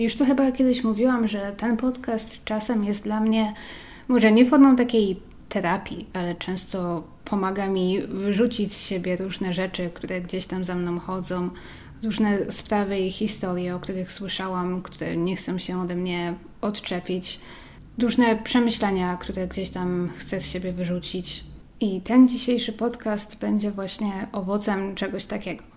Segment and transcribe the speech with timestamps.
[0.00, 3.54] Już to chyba kiedyś mówiłam, że ten podcast czasem jest dla mnie
[4.08, 10.20] może nie formą takiej terapii, ale często pomaga mi wyrzucić z siebie różne rzeczy, które
[10.20, 11.50] gdzieś tam za mną chodzą,
[12.02, 17.40] różne sprawy i historie, o których słyszałam, które nie chcą się ode mnie odczepić,
[17.98, 21.44] różne przemyślenia, które gdzieś tam chcę z siebie wyrzucić.
[21.80, 25.69] I ten dzisiejszy podcast będzie właśnie owocem czegoś takiego.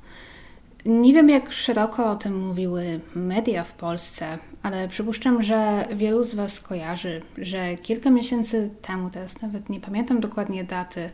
[0.86, 6.34] Nie wiem, jak szeroko o tym mówiły media w Polsce, ale przypuszczam, że wielu z
[6.34, 11.10] Was kojarzy, że kilka miesięcy temu, teraz nawet nie pamiętam dokładnie daty,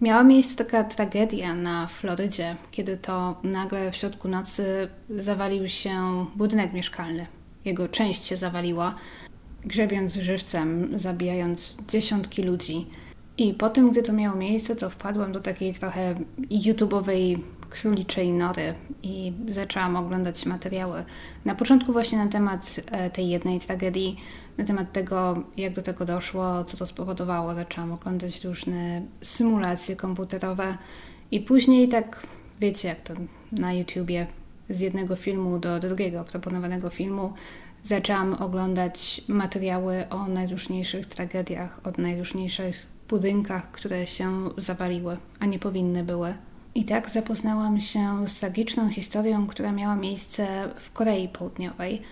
[0.00, 6.72] miała miejsce taka tragedia na Florydzie, kiedy to nagle w środku nocy zawalił się budynek
[6.72, 7.26] mieszkalny.
[7.64, 8.94] Jego część się zawaliła,
[9.64, 12.86] grzebiąc żywcem, zabijając dziesiątki ludzi.
[13.38, 16.14] I po tym, gdy to miało miejsce, to wpadłam do takiej trochę
[16.50, 17.38] YouTube'owej
[17.72, 21.04] króliczej nory i zaczęłam oglądać materiały.
[21.44, 24.16] Na początku właśnie na temat e, tej jednej tragedii,
[24.58, 27.54] na temat tego, jak do tego doszło, co to spowodowało.
[27.54, 30.78] Zaczęłam oglądać różne symulacje komputerowe
[31.30, 32.26] i później tak,
[32.60, 33.14] wiecie jak to
[33.52, 34.26] na YouTubie,
[34.68, 37.32] z jednego filmu do drugiego proponowanego filmu
[37.84, 46.04] zaczęłam oglądać materiały o najróżniejszych tragediach, o najróżniejszych budynkach, które się zawaliły, a nie powinny
[46.04, 46.34] były.
[46.74, 52.02] I tak zapoznałam się z tragiczną historią, która miała miejsce w Korei Południowej.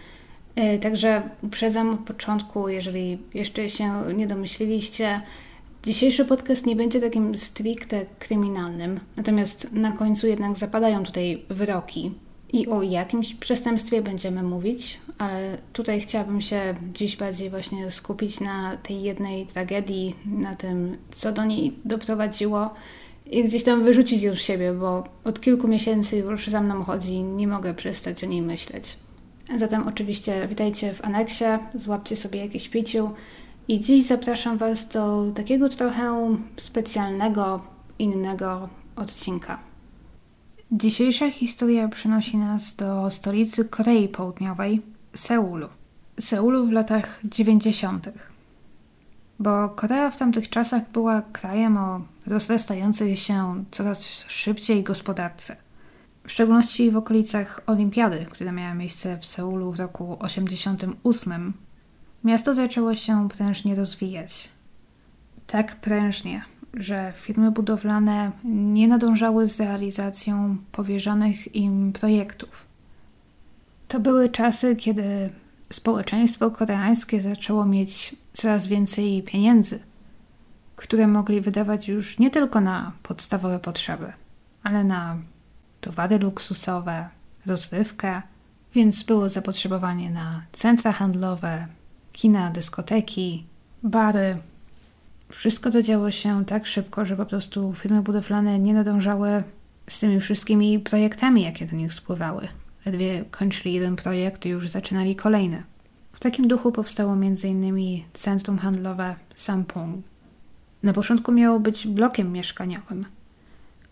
[0.56, 5.20] E, także uprzedzam od początku, jeżeli jeszcze się nie domyśliliście,
[5.84, 12.12] dzisiejszy podcast nie będzie takim stricte kryminalnym, natomiast na końcu jednak zapadają tutaj wyroki.
[12.52, 18.76] I o jakimś przestępstwie będziemy mówić, ale tutaj chciałabym się dziś bardziej właśnie skupić na
[18.76, 22.70] tej jednej tragedii, na tym, co do niej doprowadziło
[23.30, 27.12] i gdzieś tam wyrzucić ją z siebie, bo od kilku miesięcy już za mną chodzi
[27.12, 28.96] i nie mogę przestać o niej myśleć.
[29.56, 33.10] Zatem oczywiście witajcie w aneksie, złapcie sobie jakieś piciu
[33.68, 37.60] i dziś zapraszam Was do takiego trochę specjalnego,
[37.98, 39.58] innego odcinka.
[40.72, 44.82] Dzisiejsza historia przenosi nas do stolicy Korei Południowej,
[45.14, 45.68] Seulu.
[46.20, 48.08] Seulu w latach 90.
[49.40, 55.56] Bo Korea w tamtych czasach była krajem o rozrastającej się coraz szybciej gospodarce.
[56.24, 61.52] W szczególności w okolicach Olimpiady, która miała miejsce w Seulu w roku 1988,
[62.24, 64.48] miasto zaczęło się prężnie rozwijać.
[65.46, 72.66] Tak prężnie, że firmy budowlane nie nadążały z realizacją powierzonych im projektów.
[73.88, 75.30] To były czasy, kiedy
[75.72, 79.80] społeczeństwo koreańskie zaczęło mieć coraz więcej pieniędzy,
[80.76, 84.12] które mogli wydawać już nie tylko na podstawowe potrzeby,
[84.62, 85.16] ale na
[85.80, 87.08] towary luksusowe,
[87.46, 88.22] rozrywkę,
[88.74, 91.66] więc było zapotrzebowanie na centra handlowe,
[92.12, 93.46] kina, dyskoteki,
[93.82, 94.38] bary.
[95.28, 99.42] Wszystko to działo się tak szybko, że po prostu firmy budowlane nie nadążały
[99.88, 102.48] z tymi wszystkimi projektami, jakie do nich spływały.
[102.86, 105.62] Ledwie kończyli jeden projekt już zaczynali kolejny.
[106.12, 108.02] W takim duchu powstało m.in.
[108.12, 110.04] centrum handlowe Sampung.
[110.82, 113.06] Na początku miało być blokiem mieszkaniowym,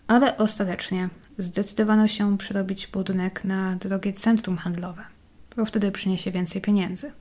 [0.07, 1.09] ale ostatecznie
[1.39, 5.05] zdecydowano się przerobić budynek na drogie centrum handlowe,
[5.57, 7.13] bo wtedy przyniesie więcej pieniędzy.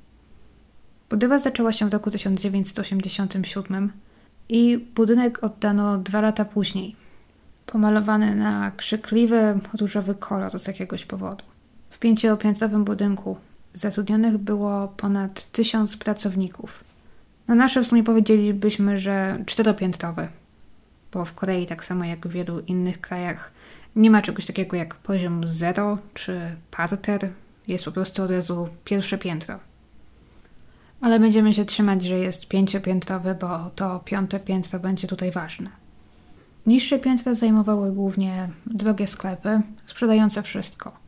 [1.09, 3.91] Budowa zaczęła się w roku 1987
[4.49, 6.95] i budynek oddano dwa lata później,
[7.65, 11.43] pomalowany na krzykliwy różowy kolor z jakiegoś powodu.
[11.89, 13.37] W pięciopiętrowym budynku
[13.77, 16.83] zatrudnionych było ponad tysiąc pracowników.
[17.47, 20.27] Na nasze w sumie powiedzielibyśmy, że czteropiętrowy,
[21.13, 23.51] bo w Korei, tak samo jak w wielu innych krajach,
[23.95, 27.29] nie ma czegoś takiego jak poziom zero czy parter.
[27.67, 29.59] Jest po prostu od razu pierwsze piętro.
[31.01, 35.69] Ale będziemy się trzymać, że jest pięciopiętrowy, bo to piąte piętro będzie tutaj ważne.
[36.65, 40.91] Niższe piętra zajmowały głównie drogie sklepy sprzedające wszystko–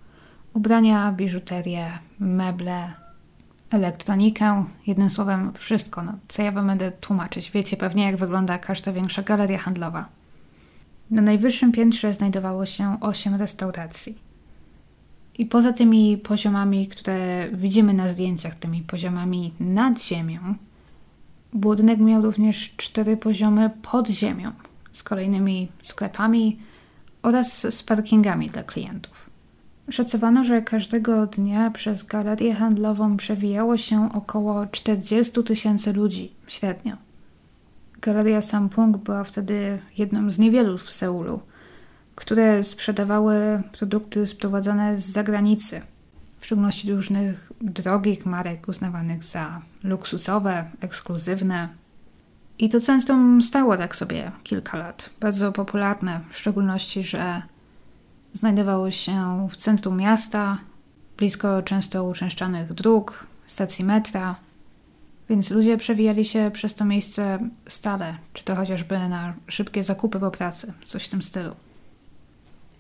[0.59, 2.94] ubrania, biżuterię, meble,
[3.72, 7.51] elektronikę, jednym słowem wszystko, no, co ja wam będę tłumaczyć.
[7.51, 10.10] Wiecie pewnie, jak wygląda każda większa galeria handlowa.
[11.12, 14.18] Na najwyższym piętrze znajdowało się osiem restauracji.
[15.38, 20.39] I poza tymi poziomami, które widzimy na zdjęciach, tymi poziomami nad ziemią,
[21.54, 24.51] budynek miał również cztery poziomy pod ziemią,
[24.94, 26.60] z kolejnymi sklepami
[27.22, 29.29] oraz z parkingami dla klientów.
[29.89, 36.97] Szacowano, że każdego dnia przez galerię handlową przewijało się około 40 tysięcy ludzi średnio.
[38.01, 41.39] Galeria Sampung była wtedy jedną z niewielu w Seulu,
[42.15, 45.81] które sprzedawały produkty sprowadzane z zagranicy.
[46.39, 51.69] w szczególności różnych drogich marek uznawanych za luksusowe, ekskluzywne.
[52.59, 57.41] I to centrum stało tak sobie kilka lat, bardzo popularne, w szczególności, że
[58.34, 60.58] znajdowało się w centrum miasta,
[61.18, 64.36] blisko często uczęszczanych dróg, stacji metra,
[65.30, 70.31] więc ludzie przewijali się przez to miejsce stale, czy to chociażby na szybkie zakupy po
[70.31, 71.56] pracy, coś w tym stylu.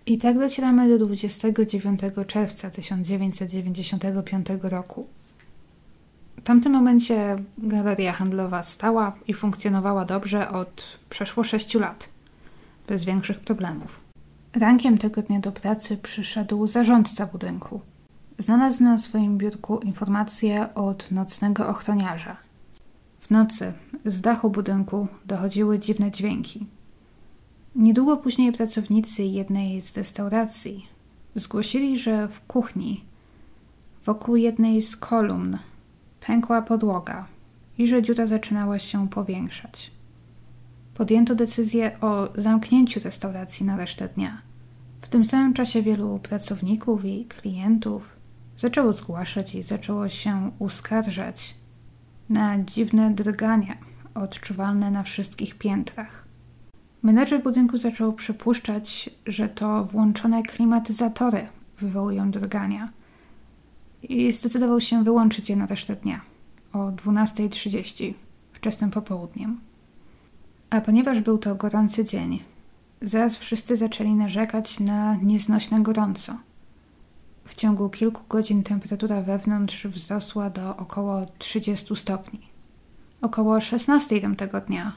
[0.05, 5.07] I tak docieramy do 29 czerwca 1995 roku.
[6.37, 12.09] W tamtym momencie galeria handlowa stała i funkcjonowała dobrze od przeszło 6 lat,
[12.87, 14.08] bez większych problemów.
[14.53, 17.81] Rankiem tego dnia do pracy przyszedł zarządca budynku.
[18.37, 22.37] Znalazł na swoim biurku informację od nocnego ochroniarza.
[23.19, 23.73] W nocy
[24.05, 26.65] z dachu budynku dochodziły dziwne dźwięki.
[27.75, 30.87] Niedługo później pracownicy jednej z restauracji
[31.35, 33.03] zgłosili, że w kuchni
[34.05, 35.57] wokół jednej z kolumn
[36.19, 37.27] pękła podłoga
[37.77, 39.91] i że dziura zaczynała się powiększać.
[40.99, 44.41] Podjęto decyzję o zamknięciu restauracji na resztę dnia.
[45.01, 48.15] W tym samym czasie wielu pracowników i klientów
[48.57, 51.55] zaczęło zgłaszać i zaczęło się uskarżać
[52.29, 53.77] na dziwne drgania
[54.13, 56.25] odczuwalne na wszystkich piętrach.
[57.03, 61.47] Menedżer budynku zaczął przypuszczać, że to włączone klimatyzatory
[61.77, 62.89] wywołują drgania
[64.03, 66.21] i zdecydował się wyłączyć je na resztę dnia
[66.73, 68.13] o 12.30
[68.53, 69.68] wczesnym popołudniem.
[70.69, 72.43] A ponieważ był to gorący dzień,
[73.01, 76.35] zaraz wszyscy zaczęli narzekać na nieznośne gorąco.
[77.45, 82.39] W ciągu kilku godzin temperatura wewnątrz wzrosła do około 30 stopni.
[83.21, 84.93] Około 16 tamtego dnia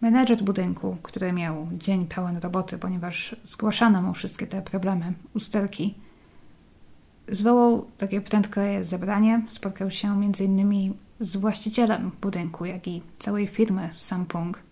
[0.00, 5.94] Menedżer budynku, który miał dzień pełen roboty, ponieważ zgłaszano mu wszystkie te problemy, usterki,
[7.28, 9.42] zwołał takie prędkie zebranie.
[9.48, 10.94] Spotkał się m.in.
[11.20, 14.62] z właścicielem budynku, jak i całej firmy Samsung,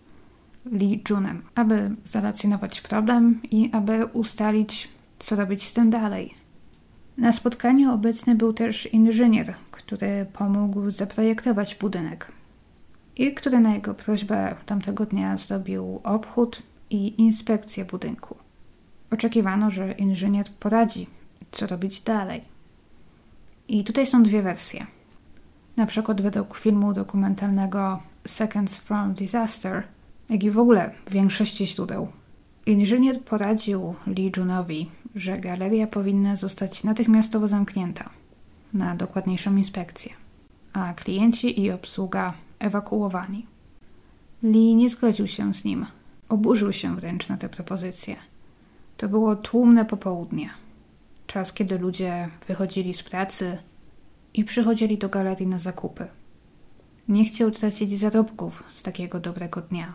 [0.65, 6.33] Lee Junem, aby zalacjonować problem i aby ustalić, co robić z tym dalej.
[7.17, 12.31] Na spotkaniu obecny był też inżynier, który pomógł zaprojektować budynek
[13.15, 18.35] i który na jego prośbę tamtego dnia zrobił obchód i inspekcję budynku.
[19.11, 21.07] Oczekiwano, że inżynier poradzi,
[21.51, 22.41] co robić dalej.
[23.67, 24.87] I tutaj są dwie wersje.
[25.79, 29.83] Na przykład według filmu dokumentalnego Seconds from Disaster,
[30.29, 32.07] jak i w ogóle większości źródeł.
[32.65, 38.09] Inżynier poradził Lee Junowi, że galeria powinna zostać natychmiastowo zamknięta
[38.73, 40.13] na dokładniejszą inspekcję,
[40.73, 43.45] a klienci i obsługa ewakuowani.
[44.43, 45.85] Lee nie zgodził się z nim.
[46.29, 48.15] Oburzył się wręcz na tę propozycję.
[48.97, 50.49] To było tłumne popołudnie.
[51.27, 53.57] Czas, kiedy ludzie wychodzili z pracy
[54.33, 56.07] i przychodzili do galerii na zakupy.
[57.07, 59.93] Nie chciał tracić zarobków z takiego dobrego dnia.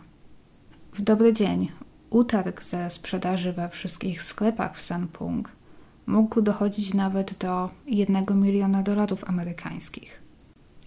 [0.93, 1.71] W dobry dzień
[2.09, 5.51] utarg ze sprzedaży we wszystkich sklepach w Sanpung
[6.07, 10.21] mógł dochodzić nawet do jednego miliona dolarów amerykańskich.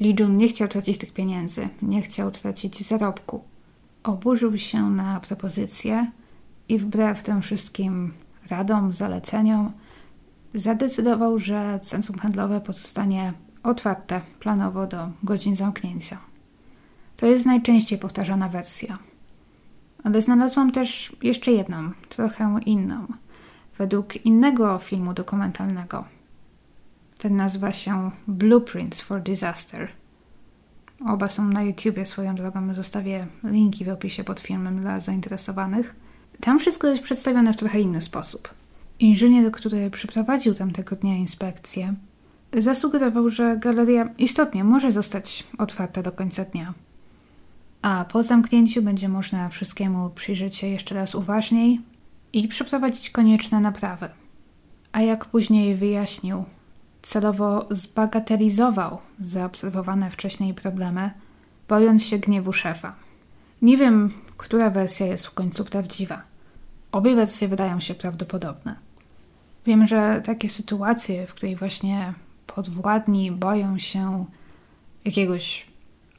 [0.00, 3.44] Lee Jun nie chciał tracić tych pieniędzy, nie chciał tracić zarobku.
[4.02, 6.10] Oburzył się na propozycję
[6.68, 8.12] i wbrew tym wszystkim
[8.50, 9.72] radom, zaleceniom,
[10.54, 16.18] zadecydował, że centrum handlowe pozostanie otwarte planowo do godzin zamknięcia.
[17.16, 18.98] To jest najczęściej powtarzana wersja.
[20.04, 23.06] Ale znalazłam też jeszcze jedną, trochę inną,
[23.78, 26.04] według innego filmu dokumentalnego–
[27.18, 29.88] ten nazywa się Blueprints for Disaster.
[31.06, 32.74] Oba są na YouTubie swoją drogą.
[32.74, 35.96] Zostawię linki w opisie pod filmem dla zainteresowanych.
[36.40, 38.48] Tam wszystko jest przedstawione w trochę inny sposób.
[39.00, 41.94] Inżynier, który przeprowadził tamtego dnia inspekcję,
[42.56, 46.74] zasugerował, że galeria istotnie może zostać otwarta do końca dnia.
[47.82, 51.80] A po zamknięciu będzie można wszystkiemu przyjrzeć się jeszcze raz uważniej
[52.32, 54.08] i przeprowadzić konieczne naprawy.
[54.92, 56.44] A jak później wyjaśnił,
[57.02, 61.10] celowo zbagatelizował zaobserwowane wcześniej problemy,
[61.68, 62.96] bojąc się gniewu szefa.
[63.62, 66.22] Nie wiem, która wersja jest w końcu prawdziwa.
[66.92, 68.87] Obie wersje wydają się prawdopodobne.
[69.68, 72.14] Wiem, że takie sytuacje, w której właśnie
[72.46, 74.24] podwładni boją się
[75.04, 75.66] jakiegoś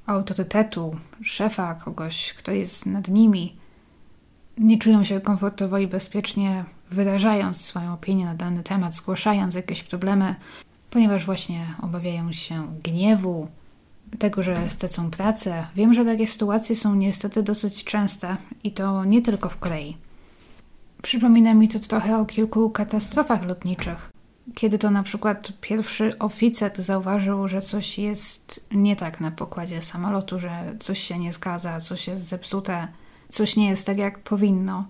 [0.05, 3.55] autorytetu, szefa, kogoś, kto jest nad nimi,
[4.57, 10.35] nie czują się komfortowo i bezpiecznie wyrażając swoją opinię na dany temat, zgłaszając jakieś problemy,
[10.89, 13.47] ponieważ właśnie obawiają się gniewu,
[14.19, 15.67] tego, że stracą pracę.
[15.75, 20.08] Wiem, że takie sytuacje są niestety dosyć częste i to nie tylko w Korei.
[21.01, 24.11] Przypomina mi to trochę o kilku katastrofach lotniczych,
[24.55, 30.39] kiedy to na przykład pierwszy oficer zauważył, że coś jest nie tak na pokładzie samolotu,
[30.39, 32.87] że coś się nie zgadza, coś jest zepsute,
[33.29, 34.85] coś nie jest tak jak powinno,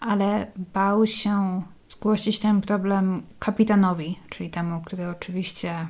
[0.00, 5.86] ale bał się zgłosić ten problem kapitanowi, czyli temu, który oczywiście,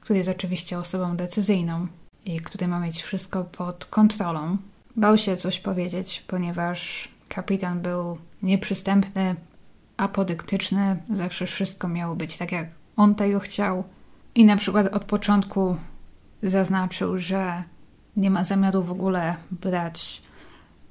[0.00, 1.86] który jest oczywiście osobą decyzyjną
[2.24, 4.56] i który ma mieć wszystko pod kontrolą.
[4.96, 9.34] Bał się coś powiedzieć, ponieważ kapitan był nieprzystępny,
[9.96, 13.84] apodyktyczny, zawsze wszystko miało być tak, jak on tego chciał.
[14.34, 15.76] I na przykład od początku
[16.42, 17.62] zaznaczył, że
[18.16, 20.22] nie ma zamiaru w ogóle brać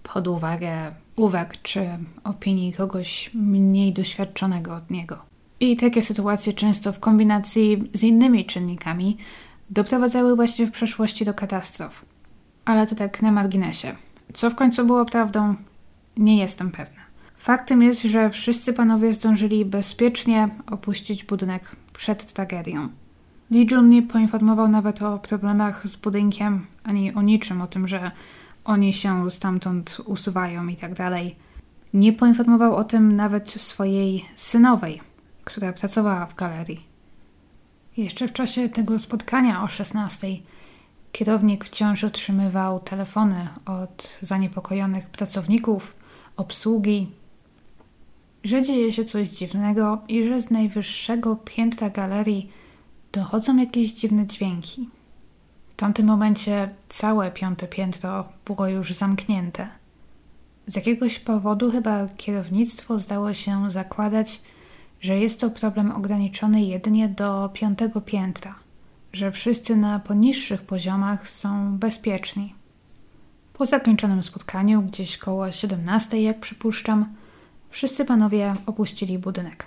[0.03, 1.89] pod uwagę uwag czy
[2.24, 5.17] opinii kogoś mniej doświadczonego od niego.
[5.60, 9.17] I takie sytuacje często w kombinacji z innymi czynnikami
[9.70, 12.06] doprowadzały właśnie w przeszłości do katastrof.
[12.65, 13.96] Ale to tak na marginesie.
[14.34, 15.56] Co w końcu było prawdą,
[16.17, 17.01] nie jestem pewna.
[17.38, 22.89] Faktem jest, że wszyscy panowie zdążyli bezpiecznie opuścić budynek przed tragedią.
[23.51, 28.12] Lee Jun nie poinformował nawet o problemach z budynkiem, ani o niczym, o tym, że
[28.65, 31.36] oni się stamtąd usuwają i tak dalej.
[31.93, 35.01] Nie poinformował o tym nawet swojej synowej,
[35.43, 36.88] która pracowała w galerii.
[37.97, 40.27] Jeszcze w czasie tego spotkania o 16
[41.12, 45.95] kierownik wciąż otrzymywał telefony od zaniepokojonych pracowników,
[46.38, 47.12] obsługi,
[48.44, 52.50] że dzieje się coś dziwnego i że z najwyższego piętra galerii
[53.12, 54.89] dochodzą jakieś dziwne dźwięki.
[55.70, 59.67] W tamtym momencie całe piąte piętro było już zamknięte.
[60.67, 64.41] Z jakiegoś powodu chyba kierownictwo zdało się zakładać,
[65.01, 68.56] że jest to problem ograniczony jedynie do piątego piętra,
[69.13, 72.57] że wszyscy na poniższych poziomach są bezpieczni.
[73.58, 77.16] Po zakończonym spotkaniu, gdzieś koło 17, jak przypuszczam,
[77.70, 79.66] wszyscy panowie opuścili budynek.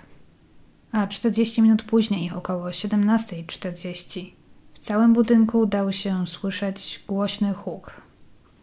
[0.91, 4.31] A 40 minut później, około 17.40,
[4.73, 8.01] w całym budynku dał się słyszeć głośny huk,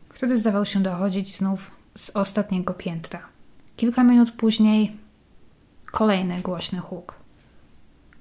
[0.08, 3.20] który zdawał się dochodzić znów z ostatniego piętra.
[3.76, 4.96] Kilka minut później
[5.92, 7.14] kolejny głośny huk.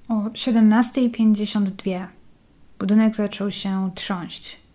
[0.09, 2.07] O 17.52
[2.79, 4.66] budynek zaczął się trząść.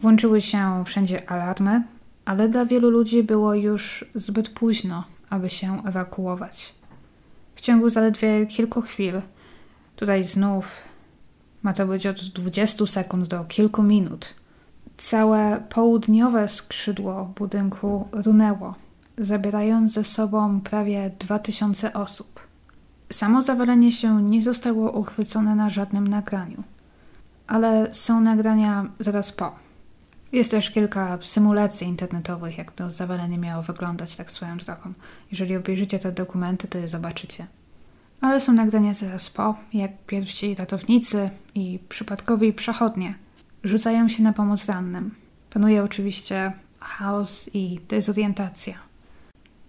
[0.00, 1.82] Włączyły się wszędzie alarmy,
[2.24, 6.74] ale dla wielu ludzi było już zbyt późno, aby się ewakuować.
[7.54, 9.22] W ciągu zaledwie kilku chwil,
[9.96, 10.70] tutaj znów
[11.62, 14.34] ma to być od 20 sekund do kilku minut,
[14.96, 18.74] całe południowe skrzydło budynku runęło,
[19.18, 22.40] zabierając ze sobą prawie 2000 osób.
[23.12, 26.62] Samo zawalenie się nie zostało uchwycone na żadnym nagraniu,
[27.46, 29.67] ale są nagrania zaraz po.
[30.32, 34.92] Jest też kilka symulacji internetowych, jak to zawalenie miało wyglądać, tak swoją drogą.
[35.30, 37.46] Jeżeli obejrzycie te dokumenty, to je zobaczycie.
[38.20, 43.14] Ale są nagrania zaraz po, jak pierwsi ratownicy i przypadkowi przechodnie
[43.64, 45.14] rzucają się na pomoc rannym.
[45.50, 48.74] Panuje oczywiście chaos i dezorientacja.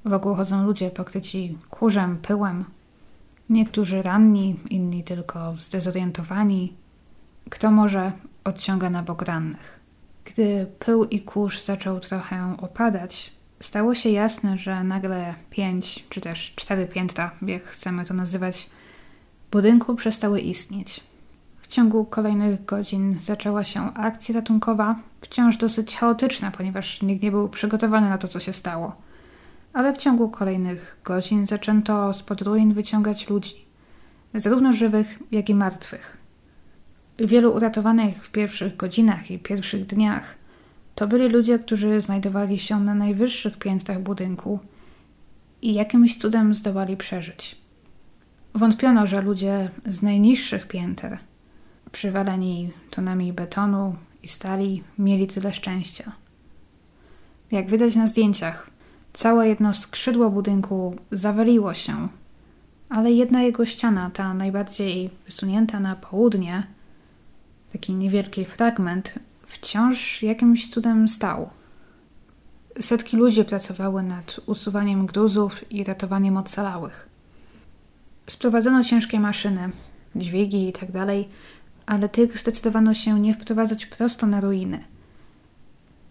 [0.06, 2.66] Wokół chodzą ludzie pokryci kurzem, pyłem.
[3.50, 6.74] Niektórzy ranni, inni tylko zdezorientowani.
[7.50, 8.12] Kto może
[8.44, 9.79] odciąga na bok rannych.
[10.30, 16.54] Gdy pył i kurz zaczął trochę opadać, stało się jasne, że nagle pięć czy też
[16.56, 18.70] cztery piętra, jak chcemy to nazywać,
[19.52, 21.04] budynku przestały istnieć.
[21.62, 27.50] W ciągu kolejnych godzin zaczęła się akcja ratunkowa, wciąż dosyć chaotyczna, ponieważ nikt nie był
[27.50, 28.96] przygotowany na to, co się stało.
[29.74, 33.66] Ale w ciągu kolejnych godzin zaczęto spod ruin wyciągać ludzi,
[34.34, 36.19] zarówno żywych, jak i martwych.
[37.22, 40.36] Wielu uratowanych w pierwszych godzinach i pierwszych dniach
[40.96, 44.60] to byli ludzie, którzy znajdowali się na najwyższych piętrach budynku
[45.62, 47.56] i jakimś cudem zdołali przeżyć.
[48.54, 51.18] Wątpiono, że ludzie z najniższych pięter,
[51.92, 56.12] przywaleni tonami betonu i stali, mieli tyle szczęścia.
[57.52, 58.70] Jak widać na zdjęciach,
[59.14, 62.08] całe jedno skrzydło budynku zawaliło się,
[62.90, 66.64] ale jedna jego ściana, ta najbardziej wysunięta na południe,
[67.72, 69.14] taki niewielki fragment,
[69.46, 71.50] wciąż jakimś cudem stał.
[72.80, 77.10] Setki ludzi pracowały nad usuwaniem gruzów i ratowaniem ocalałych.
[78.28, 79.70] Sprowadzono ciężkie maszyny,
[80.16, 80.90] dźwigi i tak
[81.86, 84.84] ale tych zdecydowano się nie wprowadzać prosto na ruiny.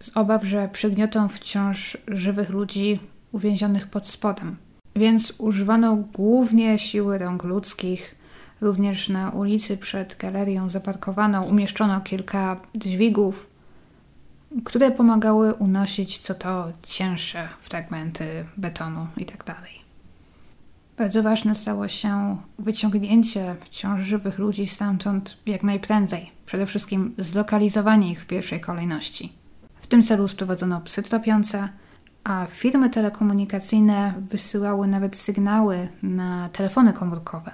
[0.00, 3.00] Z obaw, że przygniotą wciąż żywych ludzi
[3.32, 4.56] uwięzionych pod spodem.
[4.96, 8.14] Więc używano głównie siły rąk ludzkich,
[8.60, 13.46] Również na ulicy przed galerią zaparkowano, umieszczono kilka dźwigów,
[14.64, 19.44] które pomagały unosić co to cięższe fragmenty betonu itd.
[19.44, 19.58] Tak
[20.98, 26.30] Bardzo ważne stało się wyciągnięcie wciąż żywych ludzi stamtąd jak najprędzej.
[26.46, 29.32] Przede wszystkim zlokalizowanie ich w pierwszej kolejności.
[29.80, 31.68] W tym celu sprowadzono psy tropiące,
[32.24, 37.50] a firmy telekomunikacyjne wysyłały nawet sygnały na telefony komórkowe.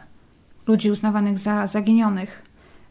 [0.66, 2.42] Ludzi uznawanych za zaginionych,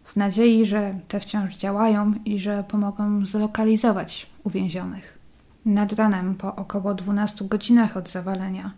[0.03, 5.18] w nadziei, że te wciąż działają i że pomogą zlokalizować uwięzionych.
[5.65, 8.74] Nad ranem, po około 12 godzinach od zawalenia,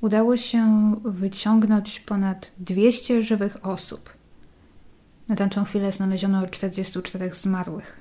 [0.00, 4.10] udało się wyciągnąć ponad 200 żywych osób.
[5.28, 8.00] Na tamtą chwilę znaleziono 44 zmarłych.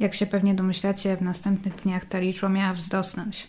[0.00, 3.48] Jak się pewnie domyślacie, w następnych dniach ta liczba miała wzrosnąć.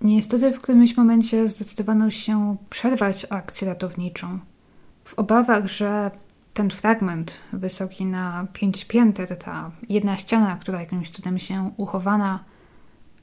[0.00, 4.38] Niestety w którymś momencie zdecydowano się przerwać akcję ratowniczą.
[5.06, 6.10] W obawach, że
[6.54, 12.44] ten fragment wysoki na pięć pięter, ta jedna ściana, która jakimś cudem się uchowana,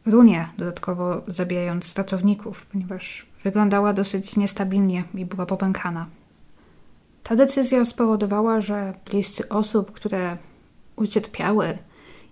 [0.06, 6.06] runie, dodatkowo zabijając ratowników, ponieważ wyglądała dosyć niestabilnie i była popękana.
[7.24, 10.38] Ta decyzja spowodowała, że bliscy osób, które
[10.96, 11.78] ucierpiały,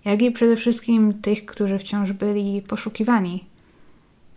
[0.04, 3.44] jak i przede wszystkim tych, którzy wciąż byli poszukiwani,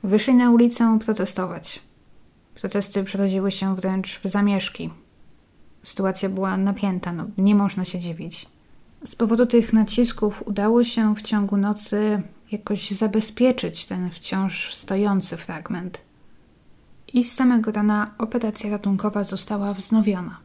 [0.04, 1.82] wyszli na ulicę protestować.
[2.56, 4.90] Protesty przerodziły się wręcz w zamieszki.
[5.86, 8.48] Sytuacja była napięta, no, nie można się dziwić.
[9.06, 16.02] Z powodu tych nacisków udało się w ciągu nocy jakoś zabezpieczyć ten wciąż stojący fragment.
[17.14, 20.38] I z samego rana operacja ratunkowa została wznowiona.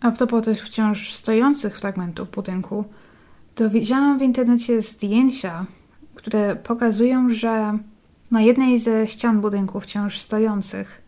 [0.00, 2.84] A propos tych wciąż stojących fragmentów budynku,
[3.54, 5.66] to widziałam w internecie zdjęcia,
[6.14, 7.78] które pokazują, że
[8.30, 11.02] na jednej ze ścian budynku wciąż stojących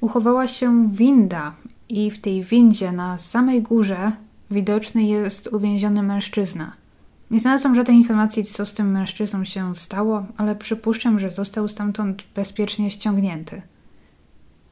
[0.00, 1.54] uchowała się winda
[1.88, 4.12] i w tej windzie na samej górze
[4.50, 6.72] widoczny jest uwięziony mężczyzna.
[7.30, 12.24] Nie znalazłam żadnej informacji, co z tym mężczyzną się stało, ale przypuszczam, że został stamtąd
[12.34, 13.62] bezpiecznie ściągnięty.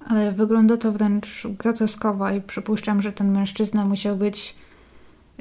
[0.07, 4.55] Ale wygląda to wręcz groteskowo i przypuszczam, że ten mężczyzna musiał być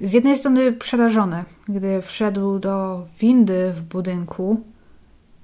[0.02, 4.64] z jednej strony przerażony, gdy wszedł do windy w budynku.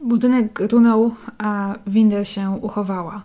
[0.02, 3.24] Budynek runął, a winda się uchowała.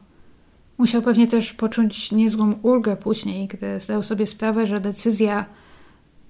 [0.80, 5.46] Musiał pewnie też poczuć niezłą ulgę później, gdy zdał sobie sprawę, że decyzja,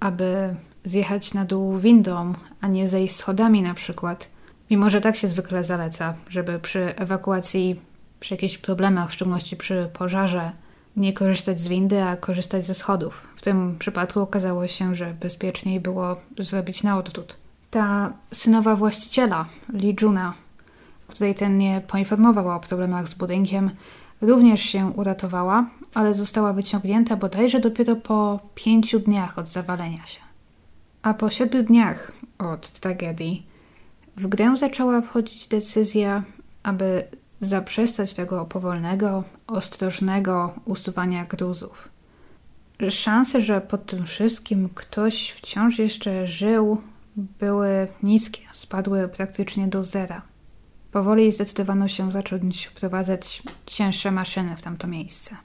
[0.00, 4.28] aby zjechać na dół windą, a nie zejść schodami na przykład,
[4.70, 7.80] mimo że tak się zwykle zaleca, żeby przy ewakuacji,
[8.20, 10.52] przy jakichś problemach, w szczególności przy pożarze,
[10.96, 13.26] nie korzystać z windy, a korzystać ze schodów.
[13.36, 17.36] W tym przypadku okazało się, że bezpieczniej było zrobić na odwrót.
[17.70, 20.34] Ta synowa właściciela, Lee Juna,
[21.08, 23.70] której ten nie poinformował o problemach z budynkiem,
[24.20, 30.20] również się uratowała, ale została wyciągnięta bodajże dopiero po pięciu dniach od zawalenia się.
[31.02, 33.46] A po siedmiu dniach od tragedii
[34.16, 36.22] w grę zaczęła wchodzić decyzja,
[36.62, 37.04] aby
[37.40, 41.88] zaprzestać tego powolnego, ostrożnego usuwania gruzów.
[42.90, 46.82] Szanse, że pod tym wszystkim ktoś wciąż jeszcze żył,
[47.16, 50.22] były niskie, spadły praktycznie do zera.
[50.92, 55.36] Powoli zdecydowano się zacząć wprowadzać cięższe maszyny w tamto miejsce.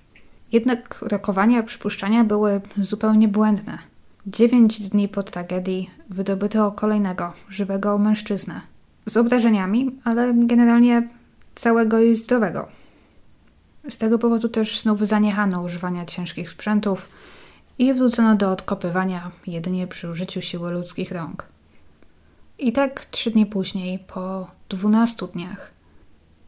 [0.52, 3.78] Jednak rokowania przypuszczania były zupełnie błędne.
[4.28, 8.62] Dziewięć dni po tragedii wydobyto kolejnego, żywego mężczyznę.
[9.06, 11.10] Z obrażeniami, ale generalnie
[11.56, 12.68] całego i zdrowego.
[13.90, 17.10] Z tego powodu też znów zaniechano używania ciężkich sprzętów
[17.80, 21.55] i wrócono do odkopywania jedynie przy użyciu siły ludzkich rąk.
[22.60, 25.72] I tak trzy dni później, po dwunastu dniach,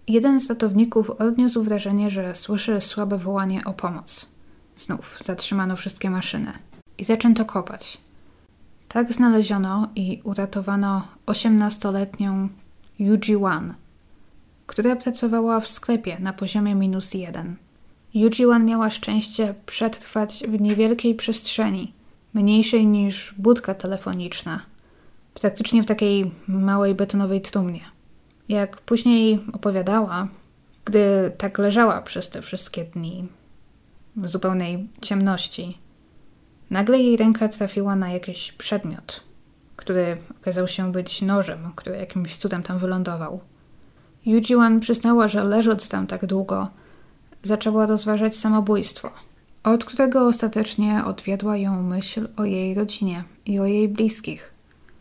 [0.08, 4.30] jeden z ratowników odniósł wrażenie, że słyszy słabe wołanie o pomoc.
[4.76, 6.54] Znów zatrzymano wszystkie maszyny
[6.98, 7.98] i zaczęto kopać.
[8.88, 12.48] Tak znaleziono i uratowano 18-letnią
[13.00, 13.74] Yuji Wan,
[14.67, 17.56] która pracowała w sklepie na poziomie minus jeden.
[18.13, 21.93] Yuji Wan miała szczęście przetrwać w niewielkiej przestrzeni,
[22.34, 24.62] mniejszej niż budka telefoniczna,
[25.41, 27.82] praktycznie w takiej małej betonowej trumnie.
[28.50, 30.28] Jak później opowiadała,
[30.86, 33.28] gdy tak leżała przez te wszystkie dni
[34.15, 35.78] w zupełnej ciemności,
[36.69, 39.23] nagle jej ręka trafiła na jakiś przedmiot,
[39.76, 43.39] który okazał się być nożem, który jakimś cudem tam wylądował.
[44.26, 46.67] Yujiwan przyznała, że leżąc tam tak długo,
[47.43, 49.12] zaczęła rozważać samobójstwo,
[49.63, 54.57] od którego ostatecznie odwiodła ją myśl o jej rodzinie i o jej bliskich.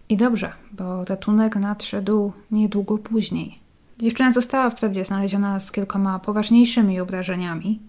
[0.08, 3.58] I dobrze, bo ratunek nadszedł niedługo później.
[3.98, 7.80] Dziewczyna została wprawdzie znaleziona z kilkoma poważniejszymi obrażeniami,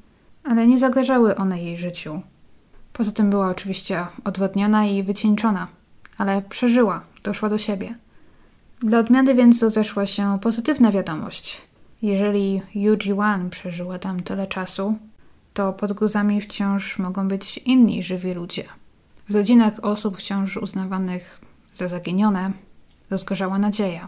[0.44, 2.22] ale nie zagrażały one jej życiu.
[2.94, 5.68] Poza tym była oczywiście odwodniona i wycieńczona,
[6.18, 7.96] ale przeżyła, doszła do siebie.
[8.80, 11.62] Dla odmiany więc rozeszła się pozytywna wiadomość.
[12.02, 14.98] Jeżeli Yuji Wan przeżyła tam tyle czasu,
[15.54, 18.64] to pod gruzami wciąż mogą być inni żywi ludzie.
[19.30, 21.47] W rodzinach osób wciąż uznawanych
[21.78, 22.52] za zaginione
[23.10, 24.08] rozgorzała nadzieja.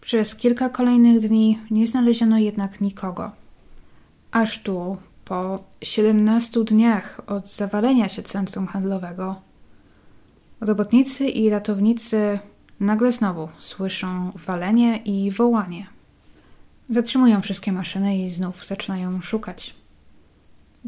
[0.00, 3.30] Przez kilka kolejnych dni nie znaleziono jednak nikogo.
[4.32, 9.36] Aż tu, po 17 dniach od zawalenia się centrum handlowego,
[10.60, 12.38] robotnicy i ratownicy
[12.80, 15.86] nagle znowu słyszą walenie i wołanie.
[16.88, 19.74] Zatrzymują wszystkie maszyny i znów zaczynają szukać.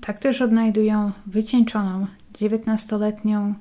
[0.03, 3.55] Tak też odnajdują wycieńczoną, 19-letnią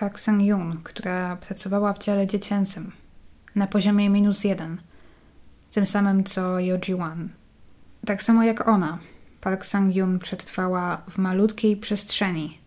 [0.00, 2.92] Park Sang-yoon, która pracowała w dziale dziecięcym
[3.54, 4.80] na poziomie minus jeden,
[5.70, 7.28] tym samym co Yoji-wan.
[8.06, 8.98] Tak samo jak ona,
[9.40, 12.58] Park Sang-yoon przetrwała w malutkiej przestrzeni,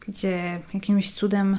[0.00, 1.58] gdzie jakimś cudem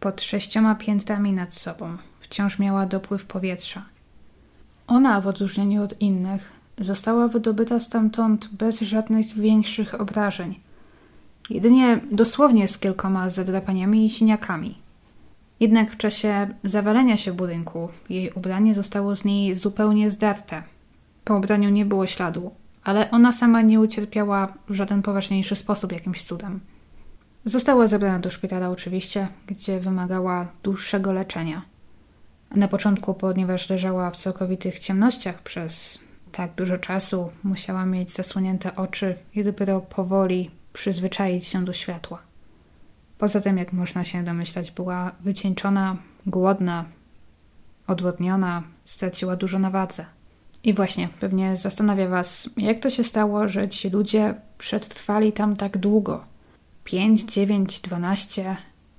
[0.00, 3.84] pod sześcioma piętrami nad sobą wciąż miała dopływ powietrza.
[4.86, 10.65] Ona, w odróżnieniu od innych, została wydobyta stamtąd bez żadnych większych obrażeń.
[11.50, 14.78] Jedynie dosłownie z kilkoma zadrapaniami i siniakami.
[15.60, 20.62] Jednak w czasie zawalenia się budynku jej ubranie zostało z niej zupełnie zdarte.
[21.24, 22.50] Po ubraniu nie było śladu,
[22.84, 26.60] ale ona sama nie ucierpiała w żaden poważniejszy sposób jakimś cudem.
[27.44, 31.62] Została zabrana do szpitala oczywiście, gdzie wymagała dłuższego leczenia.
[32.54, 35.98] Na początku, ponieważ leżała w całkowitych ciemnościach przez
[36.32, 42.18] tak dużo czasu, musiała mieć zasłonięte oczy i dopiero powoli przyzwyczaić się do światła.
[43.18, 46.84] Poza tym, jak można się domyślać, była wycieńczona, głodna,
[47.86, 50.06] odwodniona, straciła dużo na wadze.
[50.64, 55.78] I właśnie, pewnie zastanawia Was, jak to się stało, że ci ludzie przetrwali tam tak
[55.78, 56.24] długo
[56.84, 58.56] 5, 9, 12,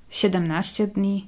[0.09, 1.27] 17 dni.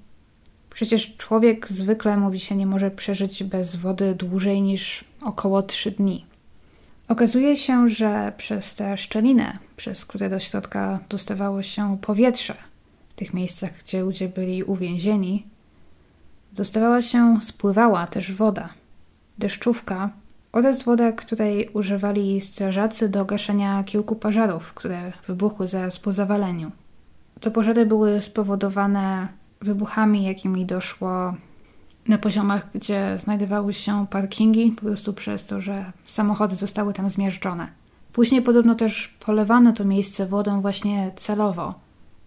[0.70, 6.26] Przecież człowiek zwykle mówi się nie może przeżyć bez wody dłużej niż około 3 dni.
[7.08, 12.56] Okazuje się, że przez te szczeliny, przez które do środka dostawało się powietrze,
[13.10, 15.48] w tych miejscach, gdzie ludzie byli uwięzieni,
[16.52, 18.70] dostawała się, spływała też woda,
[19.38, 20.10] deszczówka
[20.52, 26.72] oraz woda, której używali strażacy do gaszenia kilku pożarów, które wybuchły zaraz po zawaleniu.
[27.40, 29.28] Te pożary były spowodowane
[29.62, 31.34] wybuchami, jakimi doszło
[32.08, 37.79] na poziomach, gdzie znajdowały się parkingi, po prostu przez to, że samochody zostały tam zmiażdżone.
[38.14, 41.74] Później podobno też polewano to miejsce wodą właśnie celowo,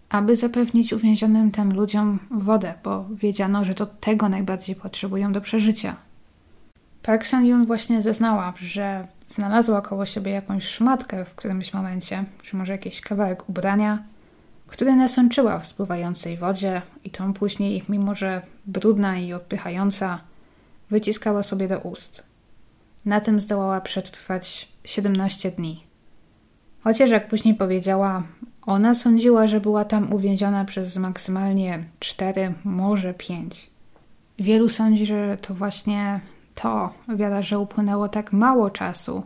[0.09, 5.95] aby zapewnić uwięzionym tam ludziom wodę, bo wiedziano, że to tego najbardziej potrzebują do przeżycia.
[7.03, 12.71] Park San-yoon właśnie zeznała, że znalazła koło siebie jakąś szmatkę w którymś momencie, czy może
[12.71, 14.03] jakiś kawałek ubrania,
[14.67, 20.19] który nasączyła w spływającej wodzie i tą później, mimo że brudna i odpychająca,
[20.89, 22.23] wyciskała sobie do ust.
[23.05, 25.83] Na tym zdołała przetrwać 17 dni.
[26.83, 28.23] Chociaż, jak później powiedziała,
[28.65, 33.69] ona sądziła, że była tam uwięziona przez maksymalnie 4, może 5.
[34.39, 36.19] Wielu sądzi, że to właśnie
[36.55, 39.23] to, wiara, że upłynęło tak mało czasu,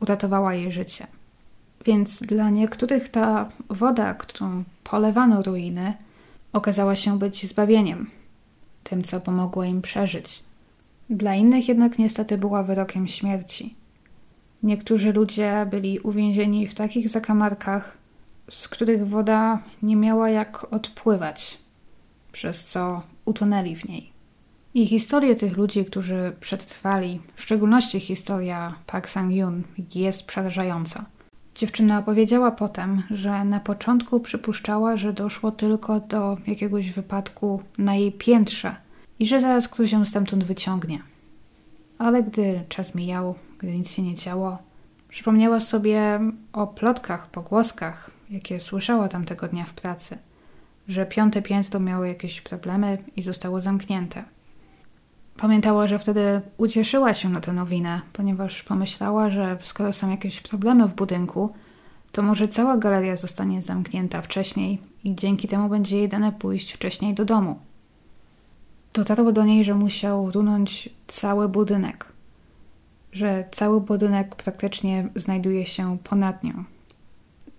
[0.00, 1.06] uratowała jej życie.
[1.86, 5.94] Więc dla niektórych ta woda, którą polewano ruiny,
[6.52, 8.10] okazała się być zbawieniem,
[8.84, 10.42] tym, co pomogło im przeżyć.
[11.10, 13.81] Dla innych jednak niestety była wyrokiem śmierci.
[14.62, 17.98] Niektórzy ludzie byli uwięzieni w takich zakamarkach,
[18.50, 21.58] z których woda nie miała jak odpływać,
[22.32, 24.12] przez co utonęli w niej.
[24.74, 29.62] I historie tych ludzi, którzy przetrwali, w szczególności historia Park Sang-yoon,
[29.94, 31.04] jest przerażająca.
[31.54, 38.12] Dziewczyna opowiedziała potem, że na początku przypuszczała, że doszło tylko do jakiegoś wypadku na jej
[38.12, 38.76] piętrze
[39.18, 41.02] i że zaraz ktoś ją stamtąd wyciągnie.
[41.98, 44.58] Ale gdy czas mijał, gdy nic się nie działo,
[45.08, 46.20] przypomniała sobie
[46.52, 50.18] o plotkach, pogłoskach, jakie słyszała tamtego dnia w pracy,
[50.88, 54.24] że piąte piętro miało jakieś problemy i zostało zamknięte.
[55.36, 60.88] Pamiętała, że wtedy ucieszyła się na tę nowinę, ponieważ pomyślała, że skoro są jakieś problemy
[60.88, 61.54] w budynku,
[62.12, 67.14] to może cała galeria zostanie zamknięta wcześniej i dzięki temu będzie jej dane pójść wcześniej
[67.14, 67.58] do domu.
[68.94, 72.11] Dotarło do niej, że musiał runąć cały budynek,
[73.12, 76.64] że cały budynek praktycznie znajduje się ponad nią.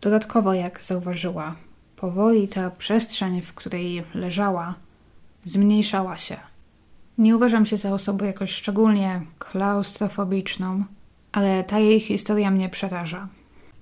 [0.01, 1.55] Dodatkowo, jak zauważyła,
[1.95, 4.75] powoli ta przestrzeń, w której leżała,
[5.43, 6.37] zmniejszała się–
[7.17, 10.83] nie uważam się za osobę jakoś szczególnie klaustrofobiczną,
[11.31, 13.27] ale ta jej historia mnie przeraża.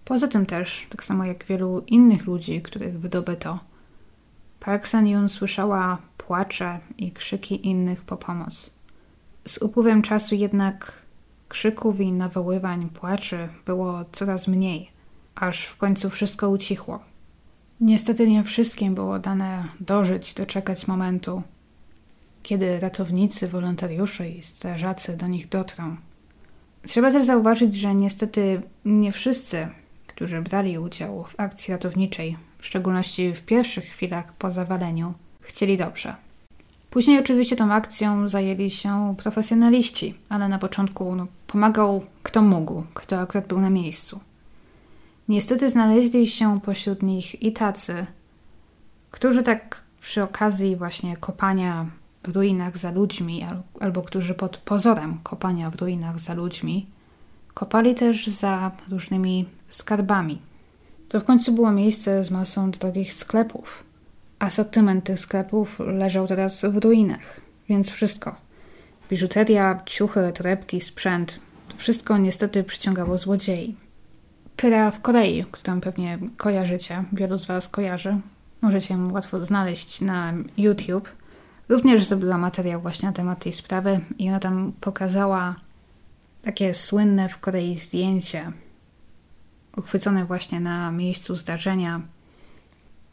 [0.05, 3.59] Poza tym też, tak samo jak wielu innych ludzi, których wydobyto,
[4.59, 8.71] Park San-yoon słyszała płacze i krzyki innych po pomoc.
[9.47, 11.00] Z upływem czasu jednak
[11.51, 14.91] krzyków i nawoływań, płaczy było coraz mniej,
[15.35, 16.99] aż w końcu wszystko ucichło.
[17.81, 21.41] Niestety nie wszystkim było dane dożyć, doczekać momentu,
[22.43, 25.95] kiedy ratownicy, wolontariusze i strażacy do nich dotrą.
[26.87, 29.67] Trzeba też zauważyć, że niestety nie wszyscy,
[30.07, 36.15] którzy brali udział w akcji ratowniczej, w szczególności w pierwszych chwilach po zawaleniu, chcieli dobrze.
[36.91, 43.19] Później oczywiście tą akcją zajęli się profesjonaliści, ale na początku no, pomagał kto mógł, kto
[43.19, 44.19] akurat był na miejscu.
[45.27, 48.05] Niestety znaleźli się pośród nich i tacy,
[49.11, 51.85] którzy tak przy okazji właśnie kopania
[52.23, 53.45] w ruinach za ludźmi,
[53.79, 56.87] albo którzy pod pozorem kopania w ruinach za ludźmi,
[57.53, 60.41] kopali też za różnymi skarbami.
[61.09, 63.90] To w końcu było miejsce z masą drogich sklepów.
[64.41, 68.35] Asortyment tych sklepów leżał teraz w ruinach, więc wszystko.
[69.09, 73.75] Biżuteria, ciuchy, torebki, sprzęt to wszystko niestety przyciągało złodziei.
[74.55, 78.17] Pyra w Korei, którą pewnie kojarzycie, wielu z Was kojarzy,
[78.61, 81.09] możecie ją łatwo znaleźć na YouTube,
[81.69, 85.55] również zrobiła materiał właśnie na temat tej sprawy i ona tam pokazała
[86.41, 88.51] takie słynne w Korei zdjęcie
[89.77, 92.01] uchwycone właśnie na miejscu zdarzenia,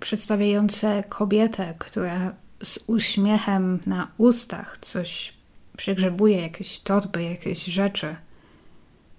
[0.00, 5.34] przedstawiające kobietę, która z uśmiechem na ustach coś
[5.76, 8.16] przegrzebuje, jakieś torby, jakieś rzeczy.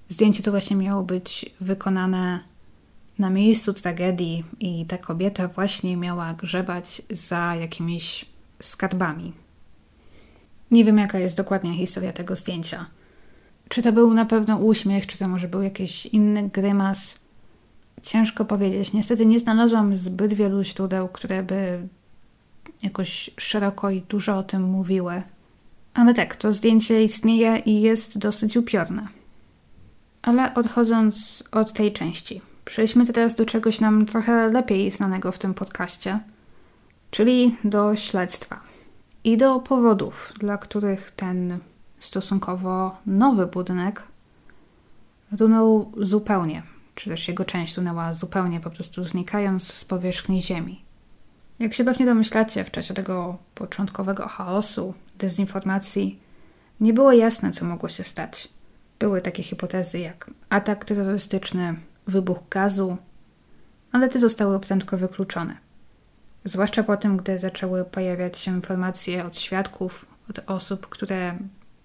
[0.10, 2.40] Zdjęcie to właśnie miało być wykonane
[3.20, 8.26] na miejscu tragedii i ta kobieta właśnie miała grzebać za jakimiś
[8.62, 9.34] skarbami.
[10.72, 12.86] Nie wiem, jaka jest dokładnie historia tego zdjęcia.
[13.70, 17.19] Czy to był na pewno uśmiech, czy to może był jakiś inny grymas?
[18.04, 18.94] Ciężko powiedzieć.
[18.94, 21.88] Niestety nie znalazłam zbyt wielu źródeł, które by
[22.84, 25.24] jakoś szeroko i dużo o tym mówiły.
[25.94, 29.02] Ale tak, to zdjęcie istnieje i jest dosyć upiorne.
[30.22, 35.54] Ale odchodząc od tej części, przejdźmy teraz do czegoś nam trochę lepiej znanego w tym
[35.54, 36.20] podcaście,
[37.12, 38.62] czyli do śledztwa
[39.24, 41.60] i do powodów, dla których ten
[42.00, 44.04] stosunkowo nowy budynek
[45.40, 46.64] runął zupełnie,
[47.00, 50.84] czy też jego część runęła zupełnie, po prostu znikając z powierzchni Ziemi.
[51.60, 56.20] Jak się pewnie domyślacie, w czasie tego początkowego chaosu, dezinformacji,
[56.80, 58.50] nie było jasne, co mogło się stać.
[59.00, 61.76] Były takie hipotezy jak atak terrorystyczny,
[62.08, 62.98] wybuch gazu,
[63.92, 65.58] ale te zostały prędko wykluczone.
[66.44, 71.38] Zwłaszcza po tym, gdy zaczęły pojawiać się informacje od świadków, od osób, które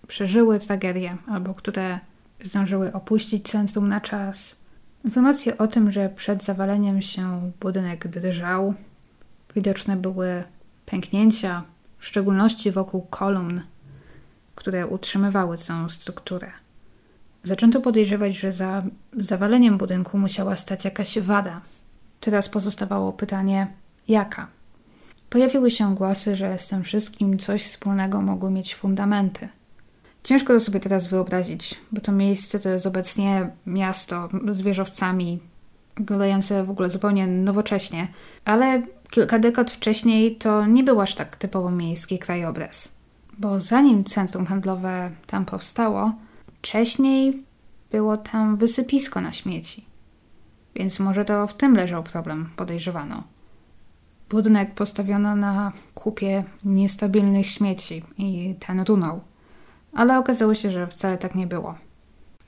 [0.06, 1.98] przeżyły tragedię albo które
[2.44, 4.63] zdążyły opuścić centrum na czas.
[5.04, 8.74] Informacje o tym, że przed zawaleniem się budynek drżał,
[9.54, 10.44] widoczne były
[10.86, 11.62] pęknięcia,
[11.98, 13.60] w szczególności wokół kolumn,
[14.54, 16.50] które utrzymywały całą strukturę.
[17.44, 18.82] Zaczęto podejrzewać, że za
[19.16, 21.60] zawaleniem budynku musiała stać jakaś wada.
[22.20, 23.66] Teraz pozostawało pytanie,
[24.08, 24.46] jaka?
[25.30, 29.48] Pojawiły się głosy, że z tym wszystkim coś wspólnego mogły mieć fundamenty.
[30.24, 35.40] Ciężko to sobie teraz wyobrazić, bo to miejsce to jest obecnie miasto z wieżowcami,
[35.96, 38.08] wyglądające w ogóle zupełnie nowocześnie,
[38.44, 42.92] ale kilka dekad wcześniej to nie był aż tak typowo miejski krajobraz.
[43.38, 46.12] Bo zanim centrum handlowe tam powstało,
[46.58, 47.42] wcześniej
[47.90, 49.84] było tam wysypisko na śmieci.
[50.74, 53.22] Więc może to w tym leżał problem, podejrzewano.
[54.30, 59.20] Budynek postawiono na kupie niestabilnych śmieci i ten runął.
[59.94, 61.74] Ale okazało się, że wcale tak nie było.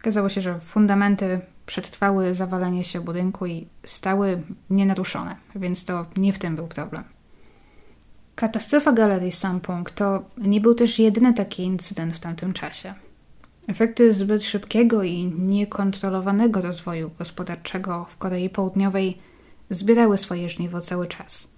[0.00, 6.38] Okazało się, że fundamenty przetrwały zawalenie się budynku i stały nienaruszone, więc to nie w
[6.38, 7.04] tym był problem.
[8.35, 12.94] Katastrofa Galerii Sampung to nie był też jedyny taki incydent w tamtym czasie.
[13.68, 19.16] Efekty zbyt szybkiego i niekontrolowanego rozwoju gospodarczego w Korei Południowej
[19.70, 21.48] zbierały swoje żniwo cały czas.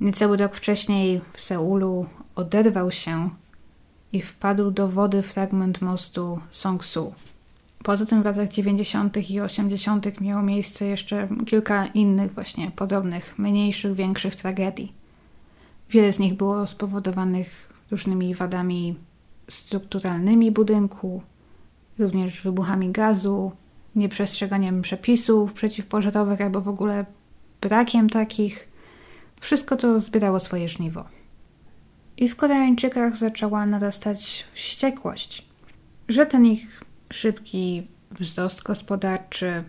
[0.00, 3.30] Niecały rok wcześniej w Seulu oderwał się
[4.12, 7.14] i wpadł do wody fragment mostu Songsu.
[7.82, 9.30] Poza tym w latach 90.
[9.30, 10.20] i 80.
[10.20, 14.92] miało miejsce jeszcze kilka innych właśnie podobnych, mniejszych, większych tragedii.
[15.90, 18.96] Wiele z nich było spowodowanych różnymi wadami
[19.48, 21.22] strukturalnymi budynku,
[21.98, 23.52] również wybuchami gazu,
[23.96, 27.06] nieprzestrzeganiem przepisów przeciwpożarowych albo w ogóle
[27.60, 28.68] brakiem takich.
[29.40, 31.04] Wszystko to zbierało swoje żniwo.
[32.16, 35.46] I w Koreańczykach zaczęła narastać wściekłość,
[36.08, 39.64] że ten ich szybki wzrost gospodarczy,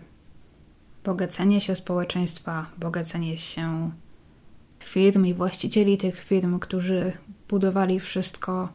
[1.04, 3.90] bogacenie się społeczeństwa, bogacenie się
[4.78, 7.12] firm i właścicieli tych firm, którzy
[7.48, 8.68] budowali wszystko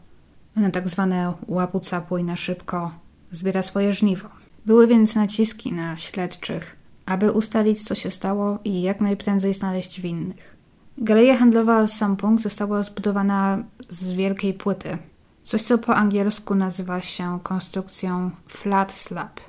[0.55, 2.91] na tak zwane łapu-capu i na szybko,
[3.31, 4.29] zbiera swoje żniwo.
[4.65, 10.58] Były więc naciski na śledczych, aby ustalić, co się stało i jak najprędzej znaleźć winnych.
[11.01, 14.97] Galeria handlowa Sampung została zbudowana z wielkiej płyty,
[15.43, 19.39] coś co po angielsku nazywa się konstrukcją flat slab.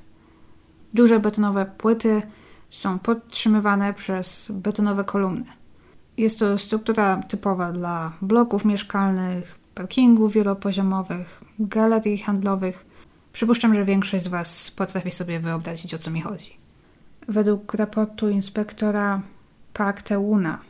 [0.95, 2.23] Duże betonowe płyty
[2.71, 5.45] są podtrzymywane przez betonowe kolumny.
[6.17, 12.87] Jest to struktura typowa dla bloków mieszkalnych, parkingów wielopoziomowych, galerii handlowych.
[13.33, 16.57] Przypuszczam, że większość z Was potrafi sobie wyobrazić, o co mi chodzi.
[17.29, 19.21] Według raportu inspektora
[19.73, 20.70] Park Teuna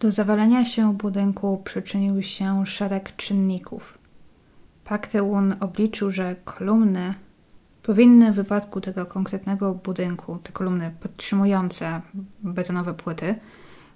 [0.00, 3.98] do zawalenia się budynku przyczynił się szereg czynników.
[4.84, 7.14] Park Teun obliczył, że kolumny
[7.82, 12.00] powinny w wypadku tego konkretnego budynku, te kolumny podtrzymujące
[12.42, 13.34] betonowe płyty,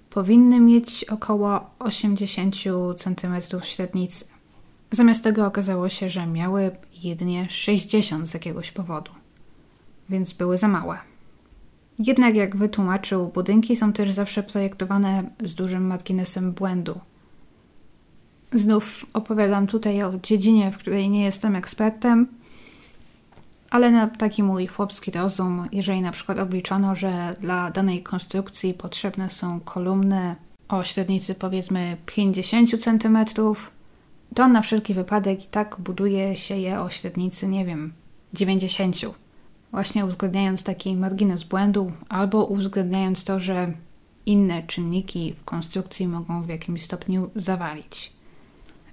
[0.09, 2.55] powinny mieć około 80
[2.97, 4.25] cm średnicy.
[4.91, 6.71] Zamiast tego okazało się, że miały
[7.03, 9.11] jedynie 60 z jakiegoś powodu,
[10.09, 11.10] więc były za małe.
[12.07, 16.99] Jednak, jak wytłumaczył, budynki są też zawsze projektowane z dużym marginesem błędu.
[18.53, 22.27] Znów opowiadam tutaj o dziedzinie, w której nie jestem ekspertem,
[23.69, 29.29] ale na taki mój chłopski rozum, jeżeli na przykład obliczono, że dla danej konstrukcji potrzebne
[29.29, 30.35] są kolumny
[30.69, 33.17] o średnicy powiedzmy 50 cm,
[34.35, 37.93] to na wszelki wypadek i tak buduje się je o średnicy, nie wiem,
[38.33, 38.95] 90.
[39.71, 43.73] Właśnie uwzględniając taki margines błędu, albo uwzględniając to, że
[44.25, 48.13] inne czynniki w konstrukcji mogą w jakimś stopniu zawalić.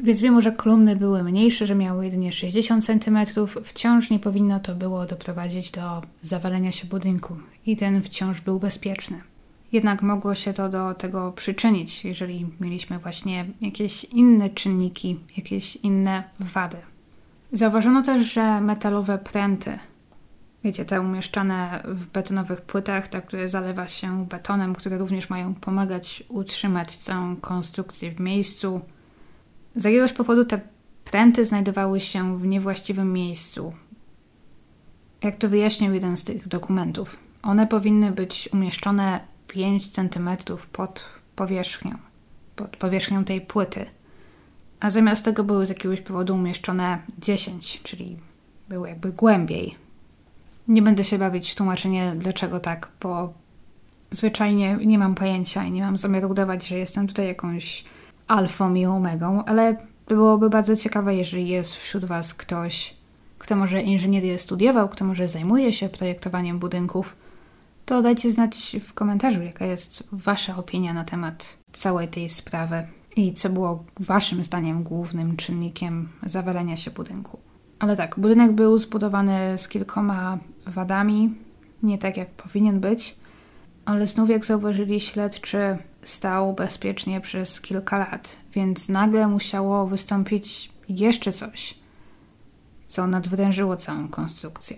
[0.00, 3.18] Więc mimo, że kolumny były mniejsze, że miały jedynie 60 cm,
[3.64, 7.36] wciąż nie powinno to było doprowadzić do zawalenia się budynku
[7.66, 9.20] i ten wciąż był bezpieczny.
[9.72, 16.24] Jednak mogło się to do tego przyczynić, jeżeli mieliśmy właśnie jakieś inne czynniki, jakieś inne
[16.40, 16.76] wady.
[17.52, 19.78] Zauważono też, że metalowe pręty,
[20.64, 26.24] wiecie, te umieszczane w betonowych płytach, te, które zalewa się betonem, które również mają pomagać
[26.28, 28.80] utrzymać całą konstrukcję w miejscu,
[29.74, 30.60] z jakiegoś powodu te
[31.04, 33.72] pręty znajdowały się w niewłaściwym miejscu.
[35.22, 40.30] Jak to wyjaśnił jeden z tych dokumentów, one powinny być umieszczone 5 cm
[40.72, 41.04] pod
[41.36, 41.98] powierzchnią,
[42.56, 43.86] pod powierzchnią tej płyty.
[44.80, 48.16] A zamiast tego były z jakiegoś powodu umieszczone 10, czyli
[48.68, 49.87] były jakby głębiej.
[50.68, 53.32] Nie będę się bawić w tłumaczenie, dlaczego tak, bo
[54.10, 57.84] zwyczajnie nie mam pojęcia i nie mam zamiaru udawać, że jestem tutaj jakąś
[58.26, 59.76] alfą i omegą, ale
[60.08, 62.94] byłoby bardzo ciekawe, jeżeli jest wśród Was ktoś,
[63.38, 67.16] kto może inżynierię studiował, kto może zajmuje się projektowaniem budynków,
[67.86, 73.34] to dajcie znać w komentarzu, jaka jest Wasza opinia na temat całej tej sprawy i
[73.34, 77.38] co było Waszym zdaniem głównym czynnikiem zawalenia się budynku.
[77.78, 80.38] Ale tak, budynek był zbudowany z kilkoma
[80.70, 81.34] wadami,
[81.82, 83.16] nie tak jak powinien być,
[83.84, 91.32] ale znów jak zauważyli śledczy, stał bezpiecznie przez kilka lat, więc nagle musiało wystąpić jeszcze
[91.32, 91.74] coś,
[92.86, 94.76] co nadwyrężyło całą konstrukcję.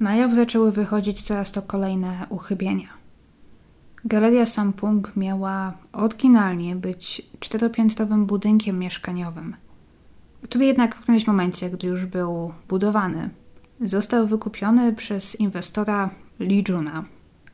[0.00, 2.88] Na jaw zaczęły wychodzić coraz to kolejne uchybienia.
[4.04, 9.56] Galeria Sampung miała oryginalnie być czteropiętrowym budynkiem mieszkaniowym,
[10.42, 13.30] który jednak w którymś momencie, gdy już był budowany,
[13.80, 17.04] został wykupiony przez inwestora Lee Juna,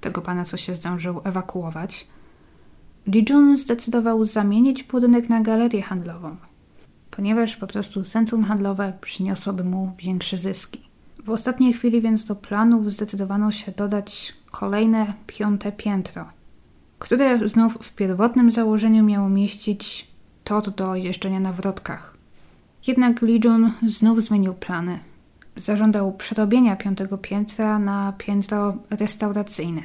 [0.00, 2.08] tego pana, co się zdążył ewakuować.
[3.06, 6.36] Lee Jun zdecydował zamienić budynek na galerię handlową,
[7.10, 10.80] ponieważ po prostu centrum handlowe przyniosłoby mu większe zyski.
[11.24, 16.24] W ostatniej chwili więc do planów zdecydowano się dodać kolejne piąte piętro,
[16.98, 20.08] które znów w pierwotnym założeniu miało mieścić
[20.44, 22.16] tor do jeżdżenia na wrotkach.
[22.86, 24.98] Jednak Lee Jun znów zmienił plany.
[25.56, 29.82] Zażądał przerobienia piątego piętra na piętro restauracyjne.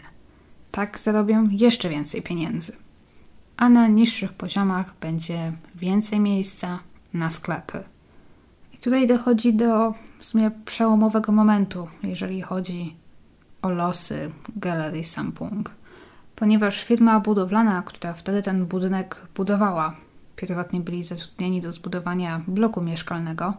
[0.72, 2.74] Tak zarobią jeszcze więcej pieniędzy.
[3.58, 6.80] A na niższych poziomach będzie więcej miejsca
[7.14, 7.84] na sklepy.
[8.74, 12.96] I tutaj dochodzi do w sumie przełomowego momentu, jeżeli chodzi
[13.62, 15.72] o losy Galerii Sampung.
[16.36, 19.96] Ponieważ firma budowlana, która wtedy ten budynek budowała,
[20.36, 23.54] pierwotnie byli zatrudnieni do zbudowania bloku mieszkalnego,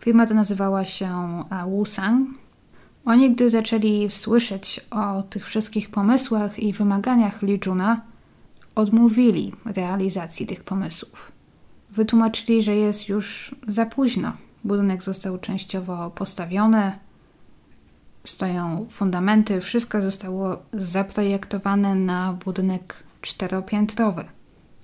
[0.00, 2.28] firma ta nazywała się Wusang.
[3.04, 8.00] Oni, gdy zaczęli słyszeć o tych wszystkich pomysłach i wymaganiach Lijuna,
[8.74, 11.32] odmówili realizacji tych pomysłów.
[11.90, 14.32] Wytłumaczyli, że jest już za późno,
[14.64, 16.92] Budynek został częściowo postawiony,
[18.24, 24.24] stoją fundamenty, wszystko zostało zaprojektowane na budynek czteropiętrowy.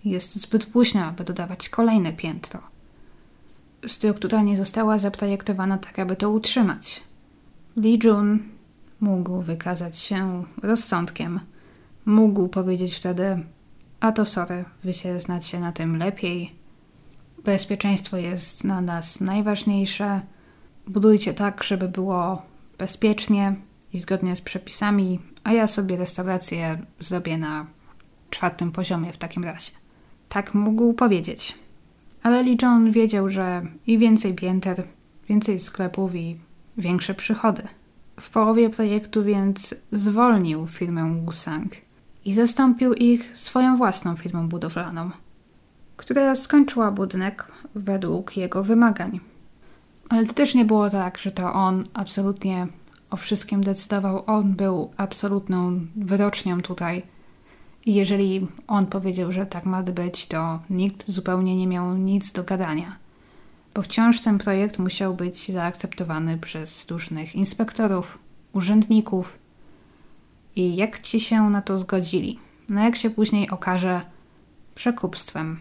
[0.05, 2.76] Jest zbyt późno, aby dodawać kolejne piętro.
[3.87, 7.03] Struktura nie została zaprojektowana tak, aby to utrzymać.
[7.77, 8.39] Lee Jun
[9.01, 11.41] mógł wykazać się rozsądkiem
[12.07, 13.39] mógł powiedzieć wtedy:
[14.01, 16.55] A to sorry, wy się znacie na tym lepiej.
[17.45, 20.21] Bezpieczeństwo jest na nas najważniejsze.
[20.87, 22.43] Budujcie tak, żeby było
[22.79, 23.57] bezpiecznie
[23.93, 27.67] i zgodnie z przepisami, a ja sobie restaurację zrobię na
[28.31, 29.73] czwartym poziomie w takim razie.
[30.29, 31.55] Tak mógł powiedzieć.
[32.27, 34.83] Ale Lee John wiedział, że i więcej pięter,
[35.29, 36.37] więcej sklepów i
[36.79, 37.63] większe przychody.
[38.21, 41.73] W połowie projektu więc zwolnił firmę Wusang
[42.25, 45.11] i zastąpił ich swoją własną firmą budowlaną,
[45.97, 49.21] która skończyła budynek według jego wymagań.
[50.09, 52.67] Ale to też nie było tak, że to on absolutnie
[53.11, 54.23] o wszystkim decydował.
[54.27, 57.03] On był absolutną wyrocznią tutaj.
[57.87, 62.97] Jeżeli on powiedział, że tak ma być, to nikt zupełnie nie miał nic do gadania.
[63.75, 68.19] Bo wciąż ten projekt musiał być zaakceptowany przez różnych inspektorów,
[68.53, 69.39] urzędników.
[70.57, 72.39] I jak ci się na to zgodzili?
[72.69, 74.01] No jak się później okaże,
[74.75, 75.61] przekupstwem.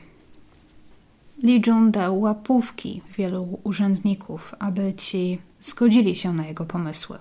[1.43, 7.17] Li Jun dał łapówki wielu urzędników, aby ci zgodzili się na jego pomysły.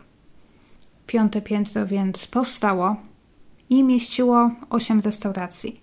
[1.07, 2.97] Piąte piętro więc powstało
[3.71, 5.81] i mieściło osiem restauracji.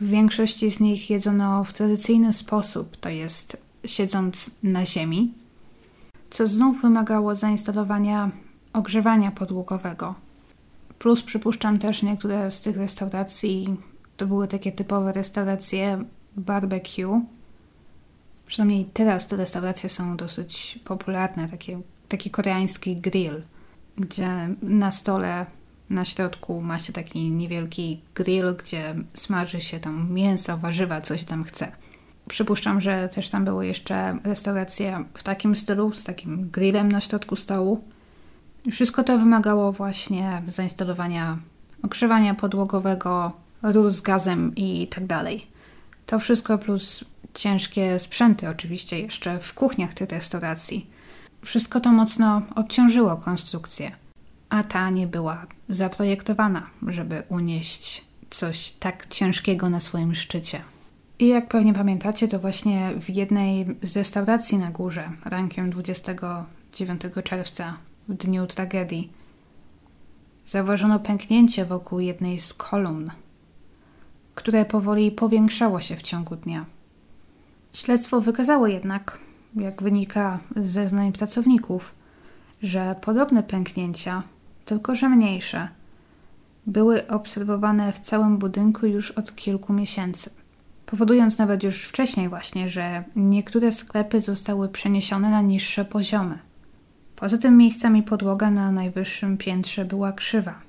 [0.00, 5.34] W większości z nich jedzono w tradycyjny sposób, to jest siedząc na ziemi,
[6.30, 8.30] co znów wymagało zainstalowania
[8.72, 10.14] ogrzewania podłogowego.
[10.98, 13.76] Plus przypuszczam też niektóre z tych restauracji
[14.16, 16.04] to były takie typowe restauracje
[16.36, 17.24] barbecue.
[18.46, 23.42] Przynajmniej teraz te restauracje są dosyć popularne, takie, taki koreański grill
[23.96, 25.46] gdzie na stole
[25.92, 31.24] na środku ma się taki niewielki grill, gdzie smaży się tam mięso, warzywa, co się
[31.24, 31.72] tam chce.
[32.28, 37.36] Przypuszczam, że też tam były jeszcze restauracje w takim stylu, z takim grillem na środku
[37.36, 37.84] stołu.
[38.70, 41.38] wszystko to wymagało właśnie zainstalowania
[41.82, 43.32] ogrzewania podłogowego,
[43.62, 45.46] rur z gazem i tak dalej.
[46.06, 50.90] To wszystko plus ciężkie sprzęty oczywiście jeszcze w kuchniach tych restauracji
[51.44, 53.90] wszystko to mocno obciążyło konstrukcję,
[54.52, 60.62] a ta nie była zaprojektowana, żeby unieść coś tak ciężkiego na swoim szczycie.
[61.18, 67.76] I jak pewnie pamiętacie, to właśnie w jednej z restauracji na górze, rankiem 29 czerwca,
[68.08, 69.12] w dniu tragedii,
[70.46, 73.10] zauważono pęknięcie wokół jednej z kolumn,
[74.34, 76.64] które powoli powiększało się w ciągu dnia.
[77.72, 79.18] Śledztwo wykazało jednak,
[79.56, 81.94] jak wynika z zeznań pracowników,
[82.62, 84.22] że podobne pęknięcia,
[84.72, 85.68] tylko że mniejsze,
[86.66, 90.30] były obserwowane w całym budynku już od kilku miesięcy,
[90.86, 96.38] powodując nawet już wcześniej właśnie, że niektóre sklepy zostały przeniesione na niższe poziomy.
[97.16, 100.60] Poza tym miejscami podłoga na najwyższym piętrze była krzywa.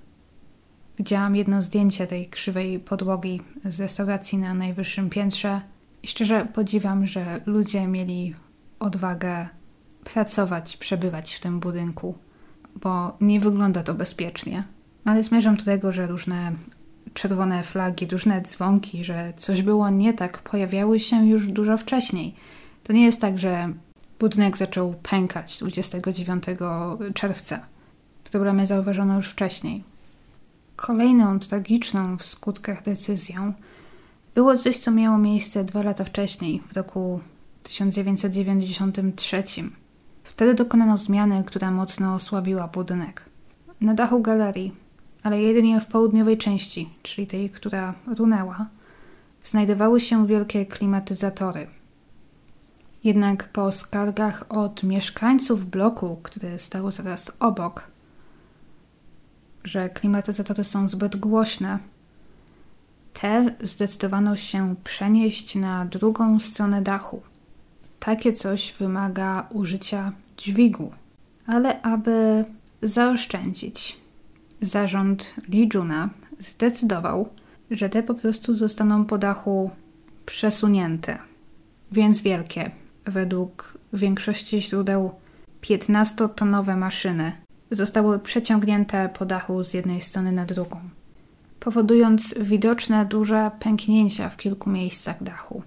[0.98, 5.62] Widziałam jedno zdjęcie tej krzywej podłogi z restauracji na najwyższym piętrze
[6.04, 8.36] i szczerze podziwiam, że ludzie mieli
[8.80, 9.48] odwagę
[10.04, 12.16] pracować, przebywać w tym budynku,
[12.76, 14.64] bo nie wygląda to bezpiecznie.
[15.06, 16.52] Ale zmierzam do tego, że różne
[17.14, 22.36] czerwone flagi, różne dzwonki, że coś było nie tak, pojawiały się już dużo wcześniej.
[22.84, 23.74] To nie jest tak, że
[24.20, 26.44] budynek zaczął pękać 29
[27.14, 27.66] czerwca.
[28.32, 29.84] Problemy zauważono już wcześniej.
[30.76, 33.54] Kolejną tragiczną w skutkach decyzją
[34.36, 37.20] było coś, co miało miejsce dwa lata wcześniej, w roku
[37.64, 39.44] 1993.
[40.24, 43.26] Wtedy dokonano zmiany, która mocno osłabiła budynek.
[43.82, 44.76] Na dachu galerii,
[45.24, 48.68] ale jedynie w południowej części, czyli tej, która runęła,
[49.44, 51.68] znajdowały się wielkie klimatyzatory.
[53.04, 57.88] Jednak po skargach od mieszkańców bloku, który stał zaraz obok,
[59.64, 61.80] że klimatyzatory są zbyt głośne,
[63.14, 67.22] te zdecydowano się przenieść na drugą stronę dachu.
[68.06, 70.92] Takie coś wymaga użycia dźwigu.
[71.48, 72.46] Ale aby
[72.82, 73.98] zaoszczędzić,
[74.62, 77.30] zarząd Lijuna zdecydował,
[77.72, 79.72] że te po prostu zostaną po dachu
[80.26, 81.18] przesunięte,
[81.92, 82.72] więc wielkie.
[83.06, 85.12] Według większości źródeł
[85.62, 87.32] 15-tonowe maszyny
[87.72, 90.80] zostały przeciągnięte po dachu z jednej strony na drugą,
[91.60, 95.64] powodując widoczne duże pęknięcia w kilku miejscach dachu.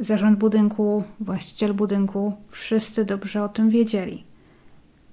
[0.00, 4.24] Zarząd budynku, właściciel budynku, wszyscy dobrze o tym wiedzieli.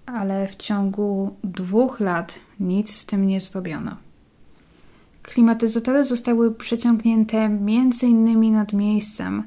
[0.06, 3.98] Ale w ciągu dwóch lat nic z tym nie zrobiono.
[5.24, 8.52] Klimatyzatory zostały przeciągnięte m.in.
[8.52, 9.44] nad miejscem,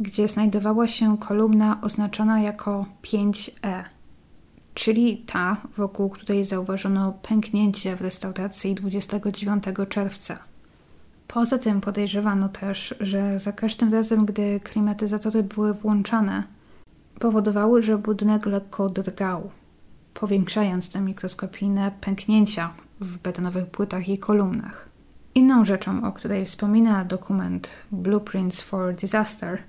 [0.00, 3.84] gdzie znajdowała się kolumna oznaczona jako 5E,
[4.74, 10.38] czyli ta, wokół której zauważono pęknięcie w restauracji 29 czerwca.
[11.28, 16.42] Poza tym podejrzewano też, że za każdym razem, gdy klimatyzatory były włączane,
[17.18, 19.50] powodowały, że budynek lekko drgał,
[20.14, 24.88] powiększając te mikroskopijne pęknięcia w betonowych płytach i kolumnach.
[25.34, 29.62] Inną rzeczą, o której wspomina dokument Blueprints for Disaster,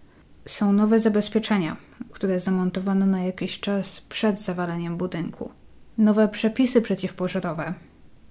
[0.46, 1.78] są nowe zabezpieczenia,
[2.12, 5.52] które zamontowano na jakiś czas przed zawaleniem budynku.
[5.98, 7.74] Nowe przepisy przeciwpożarowe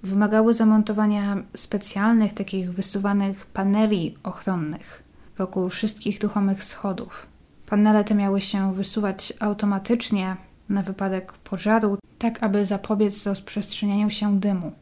[0.03, 7.27] wymagały zamontowania specjalnych, takich wysuwanych paneli ochronnych wokół wszystkich ruchomych schodów.
[7.67, 10.37] Panele te miały się wysuwać automatycznie
[10.69, 14.73] na wypadek pożaru, tak aby zapobiec rozprzestrzenianiu się dymu.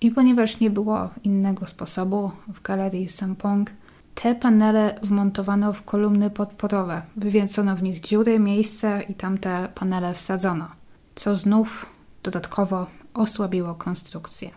[0.00, 3.70] I ponieważ nie było innego sposobu w galerii Sampong,
[4.14, 10.68] te panele wmontowano w kolumny podporowe, wywięcono w nich dziury, miejsce i tamte panele wsadzono,
[11.14, 11.86] co znów
[12.22, 12.86] dodatkowo
[13.18, 14.50] osłabiło konstrukcję.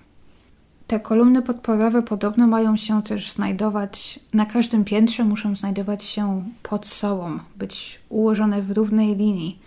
[0.88, 6.86] Te kolumny podporowe podobno mają się też znajdować, na każdym piętrze muszą znajdować się pod
[6.86, 9.60] sobą, być ułożone w równej linii,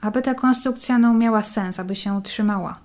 [0.00, 2.78] aby ta konstrukcja no, miała sens, aby się utrzymała.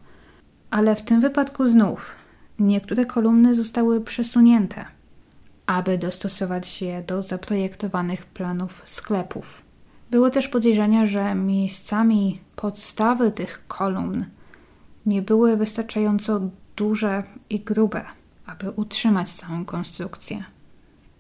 [0.70, 2.16] Ale w tym wypadku znów
[2.60, 4.86] niektóre kolumny zostały przesunięte,
[5.66, 9.62] aby dostosować je do zaprojektowanych planów sklepów.
[10.12, 14.26] Były też podejrzenia, że miejscami podstawy tych kolumn
[15.10, 16.42] nie były wystarczająco
[16.76, 18.06] duże i grube,
[18.46, 20.44] aby utrzymać całą konstrukcję.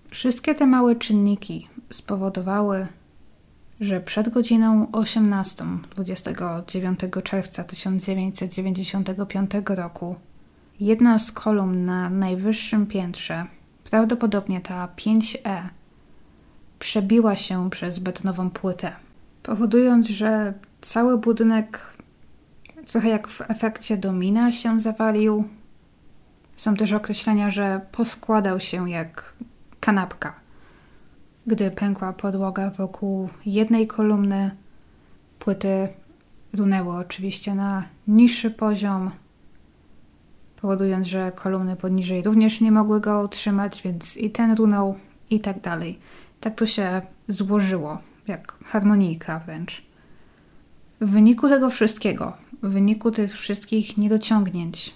[0.09, 2.87] Wszystkie te małe czynniki spowodowały,
[3.79, 10.15] że przed godziną 18 29 czerwca 1995 roku
[10.79, 13.45] jedna z kolumn na najwyższym piętrze,
[13.89, 15.61] prawdopodobnie ta 5E,
[16.79, 18.91] przebiła się przez betonową płytę,
[19.43, 21.98] powodując, że cały budynek
[22.91, 25.43] trochę jak w efekcie domina się zawalił.
[26.55, 29.33] Są też określenia, że poskładał się jak
[29.79, 30.33] kanapka.
[31.47, 34.51] Gdy pękła podłoga wokół jednej kolumny,
[35.39, 35.87] płyty
[36.53, 39.11] runęły oczywiście na niższy poziom,
[40.61, 44.95] powodując, że kolumny poniżej również nie mogły go utrzymać, więc i ten runął
[45.29, 45.99] i tak dalej.
[46.39, 49.81] Tak to się złożyło, jak harmonijka wręcz.
[51.01, 54.93] W wyniku tego wszystkiego, w wyniku tych wszystkich niedociągnięć,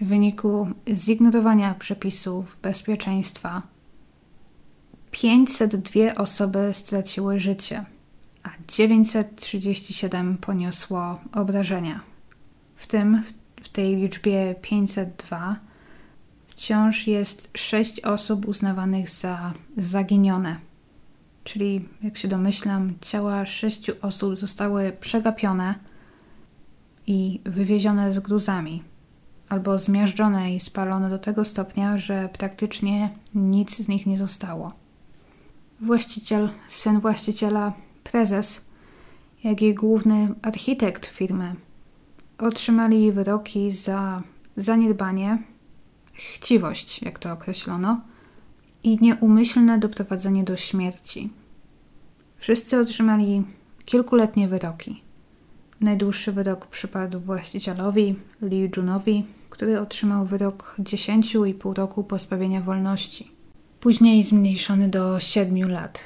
[0.00, 3.62] w wyniku zignorowania przepisów bezpieczeństwa,
[5.10, 7.84] 502 osoby straciły życie,
[8.42, 12.00] a 937 poniosło obrażenia.
[12.76, 13.22] W tym
[13.62, 15.56] w tej liczbie 502
[16.48, 20.56] wciąż jest 6 osób uznawanych za zaginione.
[21.44, 25.74] Czyli, jak się domyślam, ciała sześciu osób zostały przegapione
[27.08, 28.82] i wywiezione z gruzami,
[29.48, 34.72] albo zmiażdżone i spalone do tego stopnia, że praktycznie nic z nich nie zostało.
[35.80, 37.72] Właściciel, syn właściciela,
[38.04, 38.64] prezes,
[39.44, 41.56] jak i główny architekt firmy
[42.38, 44.22] otrzymali wyroki za
[44.56, 45.38] zaniedbanie,
[46.12, 48.00] chciwość, jak to określono,
[48.82, 51.30] i nieumyślne doprowadzenie do śmierci.
[52.36, 53.44] Wszyscy otrzymali
[53.84, 55.07] kilkuletnie wyroki.
[55.80, 63.30] Najdłuższy wyrok przypadł właścicielowi Lee Junowi, który otrzymał wyrok 10,5 roku pozbawienia wolności.
[63.80, 66.04] Później zmniejszony do 7 lat.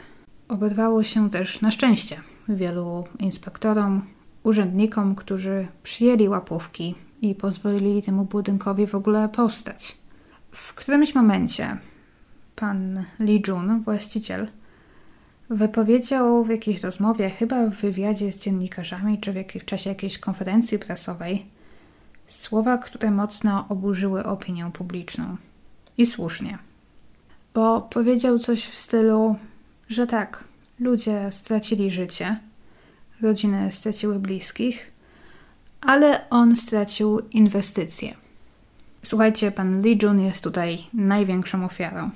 [0.48, 2.16] Oberwało się też na szczęście
[2.48, 4.06] wielu inspektorom,
[4.42, 9.98] urzędnikom, którzy przyjęli łapówki i pozwolili temu budynkowi w ogóle powstać.
[10.50, 11.76] W którymś momencie
[12.56, 14.48] pan Lee Jun, właściciel,
[15.50, 20.78] wypowiedział w jakiejś rozmowie, chyba w wywiadzie z dziennikarzami, czy w, w czasie jakiejś konferencji
[20.78, 21.46] prasowej,
[22.26, 25.36] słowa, które mocno oburzyły opinię publiczną.
[25.98, 26.58] I słusznie.
[27.54, 29.36] Bo powiedział coś w stylu,
[29.88, 30.44] że tak,
[30.80, 32.40] ludzie stracili życie,
[33.22, 34.92] rodziny straciły bliskich,
[35.80, 38.14] ale on stracił inwestycje.
[39.02, 42.10] Słuchajcie, pan Lee Jun jest tutaj największą ofiarą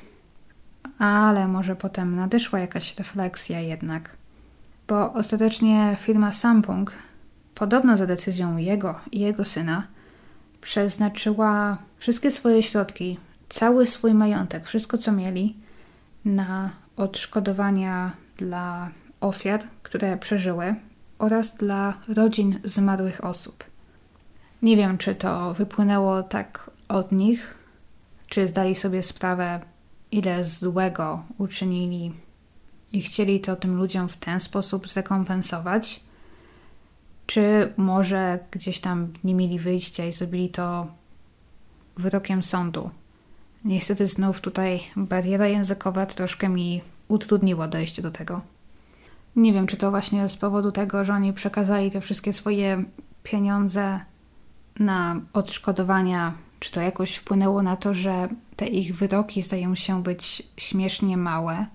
[0.99, 4.17] ale może potem nadeszła jakaś refleksja jednak.
[4.89, 6.93] Bo ostatecznie firma Samsung,
[7.55, 9.87] podobno za decyzją jego i jego syna,
[10.61, 13.19] przeznaczyła wszystkie swoje środki,
[13.49, 15.57] cały swój majątek, wszystko co mieli,
[16.25, 18.91] na odszkodowania dla
[19.21, 20.75] ofiar, które przeżyły,
[21.19, 23.65] oraz dla rodzin zmarłych osób.
[24.63, 27.59] Nie wiem, czy to wypłynęło tak od nich,
[28.29, 29.61] czy zdali sobie sprawę,
[30.13, 32.13] ile złego uczynili
[32.93, 36.01] i chcieli to tym ludziom w ten sposób zrekompensować,
[37.27, 40.87] czy może gdzieś tam nie mieli wyjścia i zrobili to
[41.97, 42.91] wyrokiem sądu.
[43.65, 48.41] Niestety znów tutaj bariera językowa troszkę mi utrudniła dojście do tego.
[49.37, 52.85] Nie wiem, czy to właśnie z powodu tego, że oni przekazali te wszystkie swoje
[53.23, 54.01] pieniądze
[54.79, 60.43] na odszkodowania, czy to jakoś wpłynęło na to, że te ich wyroki zdają się być
[60.57, 61.67] śmiesznie małe.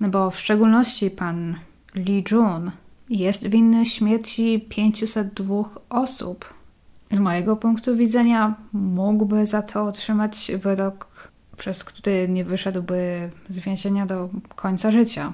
[0.00, 1.58] No bo w szczególności pan
[1.94, 2.70] Lee Jun
[3.10, 6.54] jest winny śmierci 502 osób.
[7.10, 14.06] Z mojego punktu widzenia mógłby za to otrzymać wyrok, przez który nie wyszedłby z więzienia
[14.06, 15.32] do końca życia.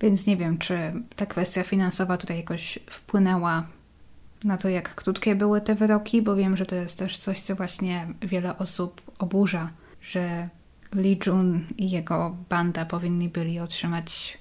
[0.00, 3.66] Więc nie wiem, czy ta kwestia finansowa tutaj jakoś wpłynęła
[4.44, 7.54] na to, jak krótkie były te wyroki, bo wiem, że to jest też coś, co
[7.54, 9.70] właśnie wiele osób oburza,
[10.00, 10.48] że
[10.94, 14.38] Lee Jun i jego banda powinni byli otrzymać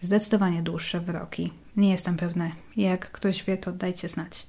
[0.00, 1.52] zdecydowanie dłuższe wyroki.
[1.76, 2.52] Nie jestem pewny.
[2.76, 4.46] Jak ktoś wie, to dajcie znać.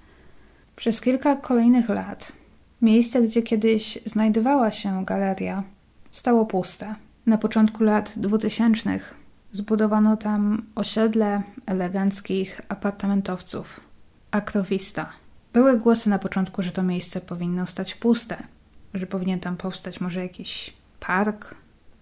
[0.75, 2.31] Przez kilka kolejnych lat
[2.81, 5.63] miejsce, gdzie kiedyś znajdowała się galeria,
[6.11, 6.95] stało puste.
[7.25, 8.99] Na początku lat 2000
[9.51, 13.84] zbudowano tam osiedle eleganckich apartamentowców.
[14.35, 15.09] Akrowista.
[15.53, 18.43] Były głosy na początku, że to miejsce powinno stać puste,
[18.93, 21.55] że powinien tam powstać może jakiś park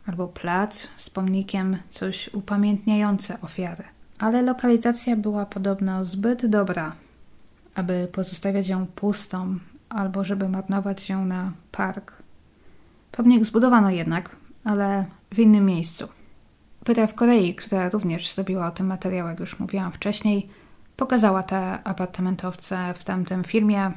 [0.06, 3.84] albo plac z pomnikiem, coś upamiętniające ofiary.
[4.20, 6.96] Ale lokalizacja była podobno zbyt dobra,
[7.76, 9.60] aby pozostawiać ją pustą
[9.90, 12.14] albo żeby marnować ją na park.
[13.12, 16.08] Pomnik zbudowano jednak, ale w innym miejscu.
[16.86, 20.50] Pyta w Korei, która również zrobiła o tym materiał, jak już mówiłam wcześniej,
[20.98, 23.92] pokazała te apartamentowce w tamtym filmie.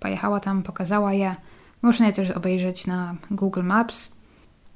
[0.00, 1.36] Pojechała tam, pokazała je.
[1.82, 4.12] Można je też obejrzeć na Google Maps.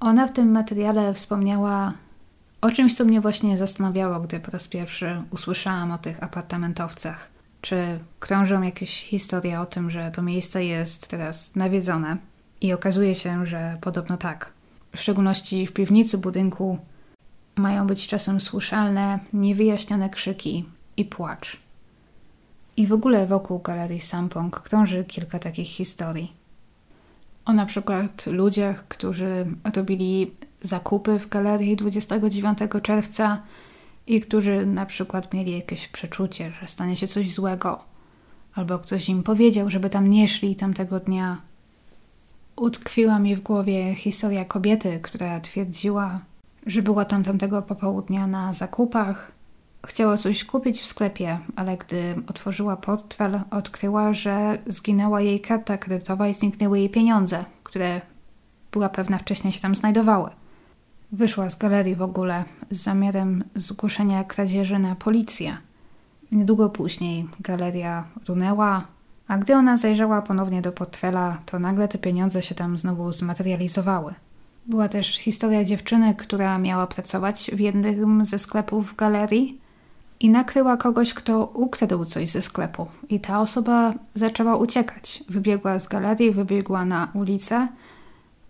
[0.01, 1.93] Ona w tym materiale wspomniała
[2.61, 7.29] o czymś, co mnie właśnie zastanawiało, gdy po raz pierwszy usłyszałam o tych apartamentowcach.
[7.61, 12.17] Czy krążą jakieś historie o tym, że to miejsce jest teraz nawiedzone?
[12.61, 14.53] I okazuje się, że podobno tak.
[14.97, 16.79] W szczególności w piwnicy budynku
[17.57, 21.57] mają być czasem słyszalne, niewyjaśnione krzyki i płacz.
[22.77, 26.33] I w ogóle wokół galerii Sampong krąży kilka takich historii.
[27.45, 30.33] O na przykład ludziach, którzy robili
[30.63, 33.43] zakupy w galerii 29 czerwca
[34.07, 37.85] i którzy na przykład mieli jakieś przeczucie, że stanie się coś złego,
[38.55, 41.41] albo ktoś im powiedział, żeby tam nie szli tamtego dnia.
[42.57, 46.21] Utkwiła mi w głowie historia kobiety, która twierdziła,
[46.67, 49.33] że była tam tamtego popołudnia na zakupach.
[49.87, 56.29] Chciała coś kupić w sklepie, ale gdy otworzyła portfel, odkryła, że zginęła jej karta kredytowa
[56.29, 58.01] i zniknęły jej pieniądze, które
[58.73, 60.31] była pewna wcześniej się tam znajdowały.
[61.13, 65.57] Wyszła z galerii w ogóle z zamiarem zgłoszenia kradzieży na policję.
[66.33, 68.87] Niedługo później galeria runęła,
[69.29, 74.15] a gdy ona zajrzała ponownie do portfela, to nagle te pieniądze się tam znowu zmaterializowały.
[74.67, 79.61] Była też historia dziewczyny, która miała pracować w jednym ze sklepów galerii
[80.21, 82.87] i nakryła kogoś, kto ukradł coś ze sklepu.
[83.09, 85.25] I ta osoba zaczęła uciekać.
[85.29, 87.69] Wybiegła z galerii, wybiegła na ulicę,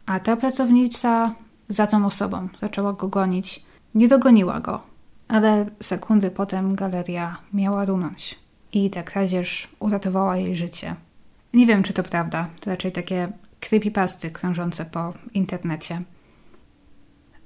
[0.07, 1.35] a ta pracownica
[1.69, 3.65] za tą osobą zaczęła go gonić.
[3.95, 4.83] Nie dogoniła go,
[5.29, 8.39] ale sekundy potem galeria miała runąć.
[8.73, 10.97] I ta kradzież uratowała jej życie.
[11.55, 12.49] Nie wiem, czy to prawda.
[12.61, 16.03] To raczej takie creepypasty krążące po internecie.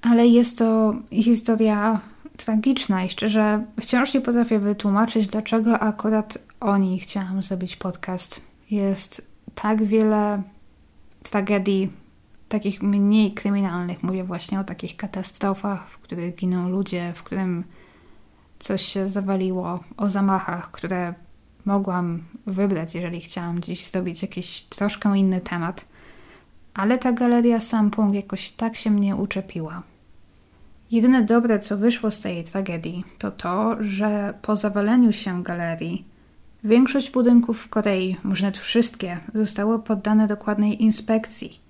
[0.02, 2.00] Ale jest to historia
[2.36, 8.40] tragiczna i szczerze wciąż nie potrafię wytłumaczyć, dlaczego akurat o niej chciałam zrobić podcast.
[8.70, 10.42] Jest tak wiele
[11.22, 11.92] tragedii,
[12.48, 14.02] takich mniej kryminalnych.
[14.02, 17.64] Mówię właśnie o takich katastrofach, w których giną ludzie, w którym
[18.58, 21.14] coś się zawaliło, o zamachach, które
[21.64, 25.86] mogłam wybrać, jeżeli chciałam dziś zrobić jakiś troszkę inny temat.
[26.74, 29.82] Ale ta galeria Sampung jakoś tak się mnie uczepiła.
[30.90, 36.04] Jedyne dobre, co wyszło z tej tragedii, to to, że po zawaleniu się galerii
[36.64, 41.60] większość budynków w Korei, może nawet wszystkie, zostały poddane dokładnej inspekcji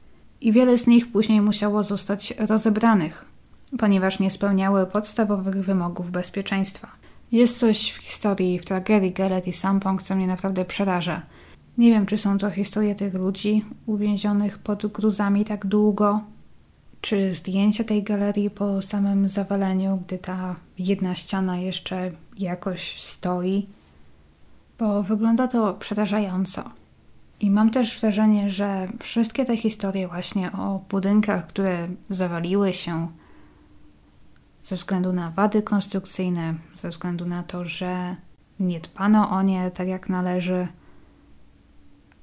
[0.40, 3.24] i wiele z nich później musiało zostać rozebranych,
[3.78, 6.88] ponieważ nie spełniały podstawowych wymogów bezpieczeństwa.
[7.32, 11.22] Jest coś w historii, w tragedii Galerii Sampong, co mnie naprawdę przeraża.
[11.78, 16.20] Nie wiem, czy są to historie tych ludzi uwięzionych pod gruzami tak długo,
[17.04, 23.66] czy zdjęcia tej galerii po samym zawaleniu, gdy ta jedna ściana jeszcze jakoś stoi,
[24.78, 26.70] bo wygląda to przerażająco.
[27.40, 33.08] I mam też wrażenie, że wszystkie te historie właśnie o budynkach, które zawaliły się
[34.62, 38.16] ze względu na wady konstrukcyjne, ze względu na to, że
[38.60, 40.68] nie dbano o nie tak jak należy.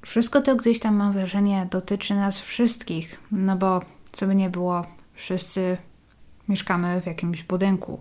[0.01, 3.81] Wszystko to gdzieś tam mam wrażenie dotyczy nas wszystkich, no bo
[4.11, 5.77] co by nie było, wszyscy
[6.49, 7.99] mieszkamy w jakimś budynku.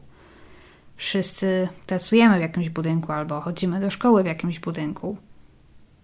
[0.96, 5.16] Wszyscy pracujemy w jakimś budynku albo chodzimy do szkoły w jakimś budynku.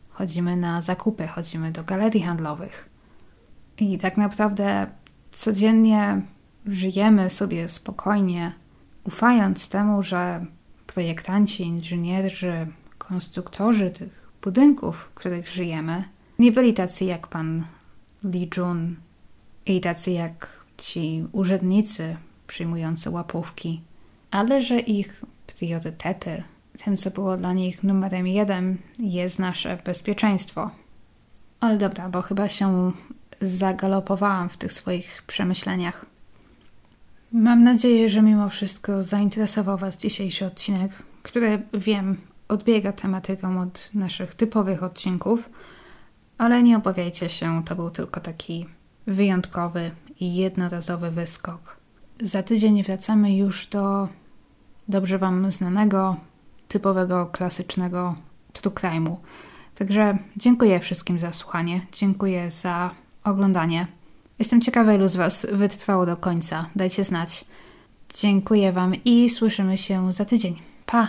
[0.09, 2.89] Chodzimy na zakupy, chodzimy do galerii handlowych.
[3.79, 4.87] I tak naprawdę
[5.31, 6.23] codziennie
[6.67, 8.53] żyjemy sobie spokojnie,
[9.05, 10.47] ufając temu, że
[10.87, 12.67] projektanci, inżynierzy,
[12.99, 16.05] konstruktorzy tych budynków, w których żyjemy,
[16.39, 17.67] nie byli tacy jak pan
[18.25, 18.97] Lee Jun
[19.67, 23.81] i tacy jak ci urzędnicy przyjmujący łapówki,
[24.31, 26.43] ale że ich priorytety,
[26.85, 30.71] tym co było dla nich numerem jeden, jest nasze bezpieczeństwo.
[31.61, 32.93] Ale dobra, bo chyba się
[33.41, 36.07] zagalopowałam w tych swoich przemyśleniach.
[37.33, 42.17] Mam nadzieję, że mimo wszystko zainteresował Was dzisiejszy odcinek, który wiem
[42.49, 45.51] odbiega tematyką od naszych typowych odcinków,
[46.39, 48.67] ale nie obawiajcie się, to był tylko taki
[49.07, 49.91] wyjątkowy
[50.21, 51.77] i jednorazowy wyskok.
[52.23, 54.09] Za tydzień wracamy już do
[54.89, 56.17] dobrze Wam znanego,
[56.69, 58.15] typowego, klasycznego
[58.53, 59.17] true crime'u.
[59.75, 62.91] Także dziękuję wszystkim za słuchanie, dziękuję za
[63.25, 63.87] oglądanie.
[64.39, 66.71] Jestem ciekawa, ilu z Was wytrwało do końca.
[66.77, 67.45] Dajcie znać.
[68.15, 70.57] Dziękuję Wam i słyszymy się za tydzień.